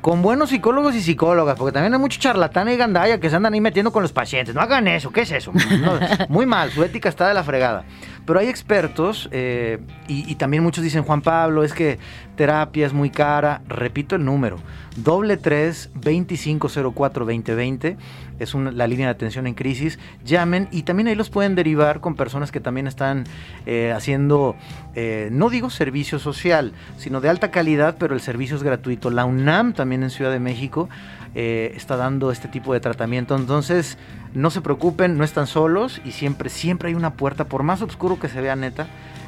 Con 0.00 0.22
buenos 0.22 0.48
psicólogos 0.48 0.94
y 0.94 1.02
psicólogas, 1.02 1.58
porque 1.58 1.72
también 1.72 1.92
hay 1.92 2.00
mucho 2.00 2.18
charlatán 2.18 2.70
y 2.70 2.76
gandalla 2.76 3.20
que 3.20 3.28
se 3.28 3.36
andan 3.36 3.52
ahí 3.52 3.60
metiendo 3.60 3.92
con 3.92 4.02
los 4.02 4.12
pacientes. 4.12 4.54
No 4.54 4.62
hagan 4.62 4.88
eso, 4.88 5.10
¿qué 5.10 5.22
es 5.22 5.32
eso? 5.32 5.52
No, 5.52 5.98
muy 6.28 6.46
mal, 6.46 6.70
su 6.70 6.82
ética 6.82 7.10
está 7.10 7.28
de 7.28 7.34
la 7.34 7.44
fregada. 7.44 7.84
Pero 8.30 8.38
hay 8.38 8.46
expertos, 8.46 9.28
eh, 9.32 9.80
y, 10.06 10.36
también 10.36 10.62
muchos 10.62 10.84
dicen, 10.84 11.02
Juan 11.02 11.20
Pablo, 11.20 11.64
es 11.64 11.72
que 11.72 11.98
terapia 12.36 12.86
es 12.86 12.92
muy 12.92 13.10
cara. 13.10 13.60
Repito 13.66 14.14
el 14.14 14.24
número, 14.24 14.58
doble 14.94 15.36
3 15.36 15.90
2504 15.96 17.24
2020 17.24 17.96
es 18.38 18.54
una- 18.54 18.70
la 18.70 18.86
línea 18.86 19.06
de 19.06 19.10
atención 19.10 19.48
en 19.48 19.54
crisis. 19.54 19.98
Llamen 20.24 20.68
y 20.70 20.84
también 20.84 21.08
ahí 21.08 21.16
los 21.16 21.28
pueden 21.28 21.56
derivar 21.56 22.00
con 22.00 22.14
personas 22.14 22.52
que 22.52 22.60
también 22.60 22.86
están 22.86 23.24
eh, 23.66 23.92
haciendo, 23.92 24.54
eh, 24.94 25.28
no 25.32 25.50
digo 25.50 25.68
servicio 25.68 26.20
social, 26.20 26.72
sino 26.98 27.20
de 27.20 27.30
alta 27.30 27.50
calidad, 27.50 27.96
pero 27.98 28.14
el 28.14 28.20
servicio 28.20 28.54
es 28.54 28.62
gratuito. 28.62 29.10
La 29.10 29.24
UNAM 29.24 29.72
también 29.72 30.04
en 30.04 30.10
Ciudad 30.10 30.30
de 30.30 30.38
México, 30.38 30.88
está 31.32 31.96
dando 31.96 32.32
este 32.32 32.48
tipo 32.48 32.72
de 32.72 32.80
tratamiento. 32.80 33.36
Entonces, 33.36 33.98
no 34.34 34.50
se 34.50 34.60
preocupen, 34.60 35.18
no 35.18 35.24
están 35.24 35.46
solos 35.46 36.00
y 36.04 36.12
siempre, 36.12 36.50
siempre 36.50 36.88
hay 36.88 36.94
una 36.94 37.14
puerta, 37.14 37.44
por 37.44 37.62
más 37.62 37.82
oscuro 37.82 38.18
que 38.18 38.28
se 38.28 38.40
vea 38.40 38.56
neta. 38.56 38.86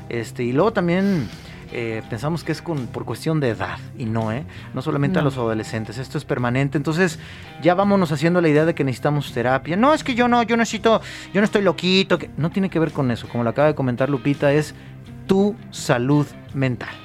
Este, 0.08 0.44
y 0.44 0.52
luego 0.52 0.72
también 0.72 1.28
eh, 1.72 2.02
pensamos 2.10 2.44
que 2.44 2.52
es 2.52 2.60
con, 2.60 2.86
por 2.86 3.04
cuestión 3.04 3.40
de 3.40 3.48
edad 3.48 3.78
y 3.96 4.04
no, 4.04 4.30
¿eh? 4.30 4.44
No 4.74 4.82
solamente 4.82 5.18
a 5.18 5.22
los 5.22 5.36
adolescentes, 5.38 5.98
esto 5.98 6.18
es 6.18 6.24
permanente. 6.24 6.76
Entonces 6.76 7.18
ya 7.62 7.74
vámonos 7.74 8.12
haciendo 8.12 8.40
la 8.40 8.48
idea 8.48 8.64
de 8.64 8.74
que 8.74 8.84
necesitamos 8.84 9.32
terapia. 9.32 9.76
No, 9.76 9.94
es 9.94 10.04
que 10.04 10.14
yo 10.14 10.28
no, 10.28 10.42
yo 10.42 10.56
necesito, 10.56 11.00
yo 11.32 11.40
no 11.40 11.44
estoy 11.44 11.62
loquito. 11.62 12.18
Que... 12.18 12.30
No 12.36 12.50
tiene 12.50 12.68
que 12.68 12.78
ver 12.78 12.92
con 12.92 13.10
eso, 13.10 13.28
como 13.28 13.42
lo 13.42 13.50
acaba 13.50 13.68
de 13.68 13.74
comentar 13.74 14.10
Lupita, 14.10 14.52
es 14.52 14.74
tu 15.26 15.56
salud 15.70 16.26
mental. 16.54 17.01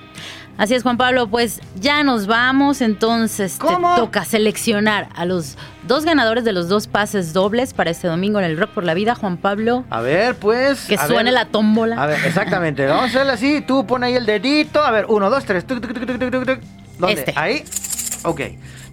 Así 0.58 0.74
es, 0.74 0.84
Juan 0.84 0.98
Pablo, 0.98 1.28
pues 1.28 1.62
ya 1.76 2.04
nos 2.04 2.26
vamos, 2.26 2.82
entonces 2.82 3.58
¿Cómo? 3.60 3.94
te 3.94 4.02
toca 4.02 4.26
seleccionar 4.26 5.08
a 5.16 5.26
los 5.26 5.56
dos 5.84 6.04
ganadores 6.04 6.44
de 6.44 6.52
los 6.52 6.68
dos 6.68 6.88
pases 6.88 7.32
dobles 7.32 7.74
para 7.74 7.92
este 7.92 8.08
domingo 8.08 8.40
en 8.40 8.46
el 8.46 8.58
Rock 8.58 8.72
por 8.72 8.84
la 8.84 8.96
Vida, 8.96 9.14
Juan 9.14 9.38
Pablo. 9.38 9.86
A 9.90 10.02
ver, 10.02 10.36
pues. 10.36 10.86
Que 10.86 10.98
suene 10.98 11.26
ver. 11.26 11.34
la 11.34 11.46
tómbola. 11.46 12.02
A 12.02 12.08
ver, 12.08 12.26
exactamente. 12.26 12.86
Vamos 12.88 13.04
a 13.04 13.08
hacerle 13.08 13.34
así. 13.34 13.62
Tú 13.62 13.86
pon 13.86 14.04
ahí 14.04 14.16
el 14.16 14.26
dedito. 14.26 14.84
A 14.84 14.92
ver, 14.92 15.06
uno, 15.10 15.30
dos, 15.30 15.46
tres. 15.46 15.66
Tuc, 15.66 15.80
tuc, 15.80 15.94
tuc. 15.94 16.60
¿Dónde? 16.98 17.14
Este. 17.14 17.34
Ahí. 17.36 17.64
Ok. 18.28 18.42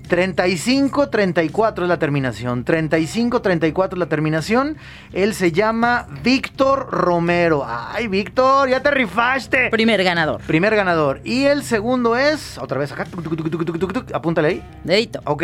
35, 0.08 1.08
34 1.08 1.84
es 1.84 1.88
la 1.88 1.98
terminación. 1.98 2.64
35, 2.64 3.40
34 3.40 3.96
es 3.96 3.98
la 3.98 4.06
terminación. 4.06 4.76
Él 5.12 5.34
se 5.34 5.50
llama 5.50 6.06
Víctor 6.22 6.90
Romero. 6.90 7.64
Ay, 7.66 8.08
Víctor, 8.08 8.68
ya 8.68 8.80
te 8.82 8.90
rifaste. 8.90 9.70
Primer 9.70 10.04
ganador. 10.04 10.40
Primer 10.42 10.76
ganador. 10.76 11.20
Y 11.24 11.44
el 11.44 11.62
segundo 11.62 12.16
es. 12.16 12.58
Otra 12.58 12.78
vez 12.78 12.92
acá. 12.92 13.06
Tuc, 13.06 13.24
tuc, 13.24 13.92
tuc. 13.92 14.14
Apúntale 14.14 14.48
ahí. 14.48 14.62
Dedito. 14.84 15.20
Ok. 15.24 15.42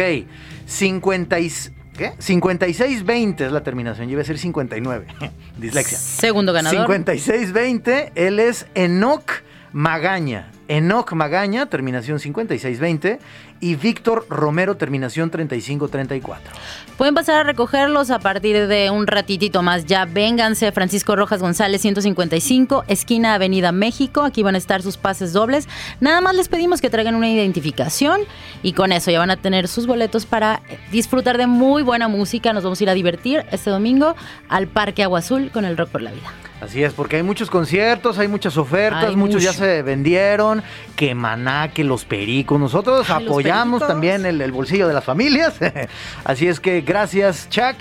50 0.67 1.41
y- 1.41 1.51
¿Qué? 1.97 2.13
5620 2.19 3.47
es 3.47 3.53
la 3.53 3.63
terminación. 3.63 4.07
Yo 4.09 4.13
iba 4.13 4.21
a 4.21 4.25
decir 4.25 4.39
59. 4.39 5.07
Dislexia. 5.59 5.99
Segundo 5.99 6.53
ganador. 6.53 6.87
5620, 6.87 8.13
él 8.15 8.39
es 8.39 8.67
Enoch 8.75 9.31
Magaña. 9.73 10.51
Enoch 10.71 11.13
Magaña, 11.15 11.67
terminación 11.67 12.21
5620. 12.21 13.19
Y 13.63 13.75
Víctor 13.75 14.25
Romero, 14.31 14.77
terminación 14.77 15.29
3534. 15.31 16.53
Pueden 16.97 17.15
pasar 17.15 17.41
a 17.41 17.43
recogerlos 17.43 18.11
a 18.11 18.21
partir 18.21 18.69
de 18.69 18.89
un 18.89 19.07
ratitito 19.07 19.63
más. 19.63 19.85
Ya 19.85 20.07
vénganse, 20.07 20.73
Francisco 20.73 21.15
Rojas 21.15 21.43
González 21.43 21.83
155, 21.83 22.85
esquina 22.87 23.35
Avenida 23.35 23.71
México. 23.73 24.23
Aquí 24.23 24.43
van 24.43 24.55
a 24.55 24.59
estar 24.59 24.81
sus 24.81 24.97
pases 24.97 25.35
dobles. 25.35 25.69
Nada 26.01 26.23
más 26.23 26.35
les 26.35 26.49
pedimos 26.49 26.81
que 26.81 26.89
traigan 26.89 27.17
una 27.17 27.29
identificación 27.29 28.21
y 28.63 28.73
con 28.73 28.93
eso 28.93 29.11
ya 29.11 29.19
van 29.19 29.31
a 29.31 29.37
tener 29.37 29.69
sus 29.69 29.87
boletos 29.87 30.25
para 30.25 30.63
disfrutar 30.91 31.37
de 31.37 31.47
muy 31.47 31.83
buena 31.83 32.09
música. 32.09 32.55
Nos 32.55 32.63
vamos 32.63 32.81
a 32.81 32.85
ir 32.85 32.91
a 32.91 32.95
divertir 32.95 33.45
este 33.51 33.69
domingo 33.69 34.15
al 34.49 34.69
Parque 34.69 35.03
Agua 35.03 35.19
Azul 35.19 35.51
con 35.51 35.67
el 35.67 35.77
Rock 35.77 35.91
por 35.91 36.01
la 36.01 36.13
Vida. 36.13 36.33
Así 36.61 36.83
es, 36.83 36.93
porque 36.93 37.17
hay 37.17 37.23
muchos 37.23 37.49
conciertos, 37.49 38.19
hay 38.19 38.29
muchas 38.29 38.59
ofertas, 38.59 39.05
Hay 39.05 39.17
muchos 39.17 39.43
ya 39.43 39.53
se 39.53 39.83
vendieron, 39.83 40.60
que 40.97 41.15
Maná, 41.15 41.73
que 41.73 41.85
los 41.85 42.05
Pericos, 42.05 42.59
nosotros 42.61 43.09
Ay, 43.11 43.25
apoyamos 43.27 43.87
también 43.87 44.27
el, 44.27 44.41
el 44.41 44.53
bolsillo 44.53 44.87
de 44.89 44.95
las 44.95 45.05
familias, 45.05 45.55
así 46.25 46.47
es 46.47 46.61
que 46.61 46.81
gracias 46.83 47.49
Chuck 47.51 47.77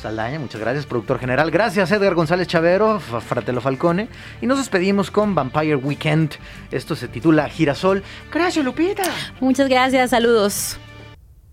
Saldaña, 0.00 0.38
muchas 0.38 0.60
gracias 0.60 0.86
productor 0.86 1.18
general, 1.18 1.50
gracias 1.50 1.90
Edgar 1.90 2.14
González 2.14 2.46
Chavero, 2.46 2.98
F- 2.98 3.20
Fratello 3.20 3.60
Falcone, 3.60 4.08
y 4.40 4.46
nos 4.46 4.58
despedimos 4.58 5.10
con 5.10 5.34
Vampire 5.34 5.74
Weekend, 5.76 6.34
esto 6.70 6.94
se 6.94 7.08
titula 7.08 7.48
Girasol, 7.48 8.04
gracias 8.32 8.64
Lupita. 8.64 9.02
Muchas 9.40 9.68
gracias, 9.68 10.10
saludos. 10.10 10.78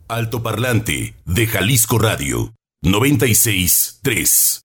Altoparlante 0.08 1.16
de 1.26 1.48
Jalisco 1.48 1.98
Radio 1.98 2.54
96.3. 2.84 4.65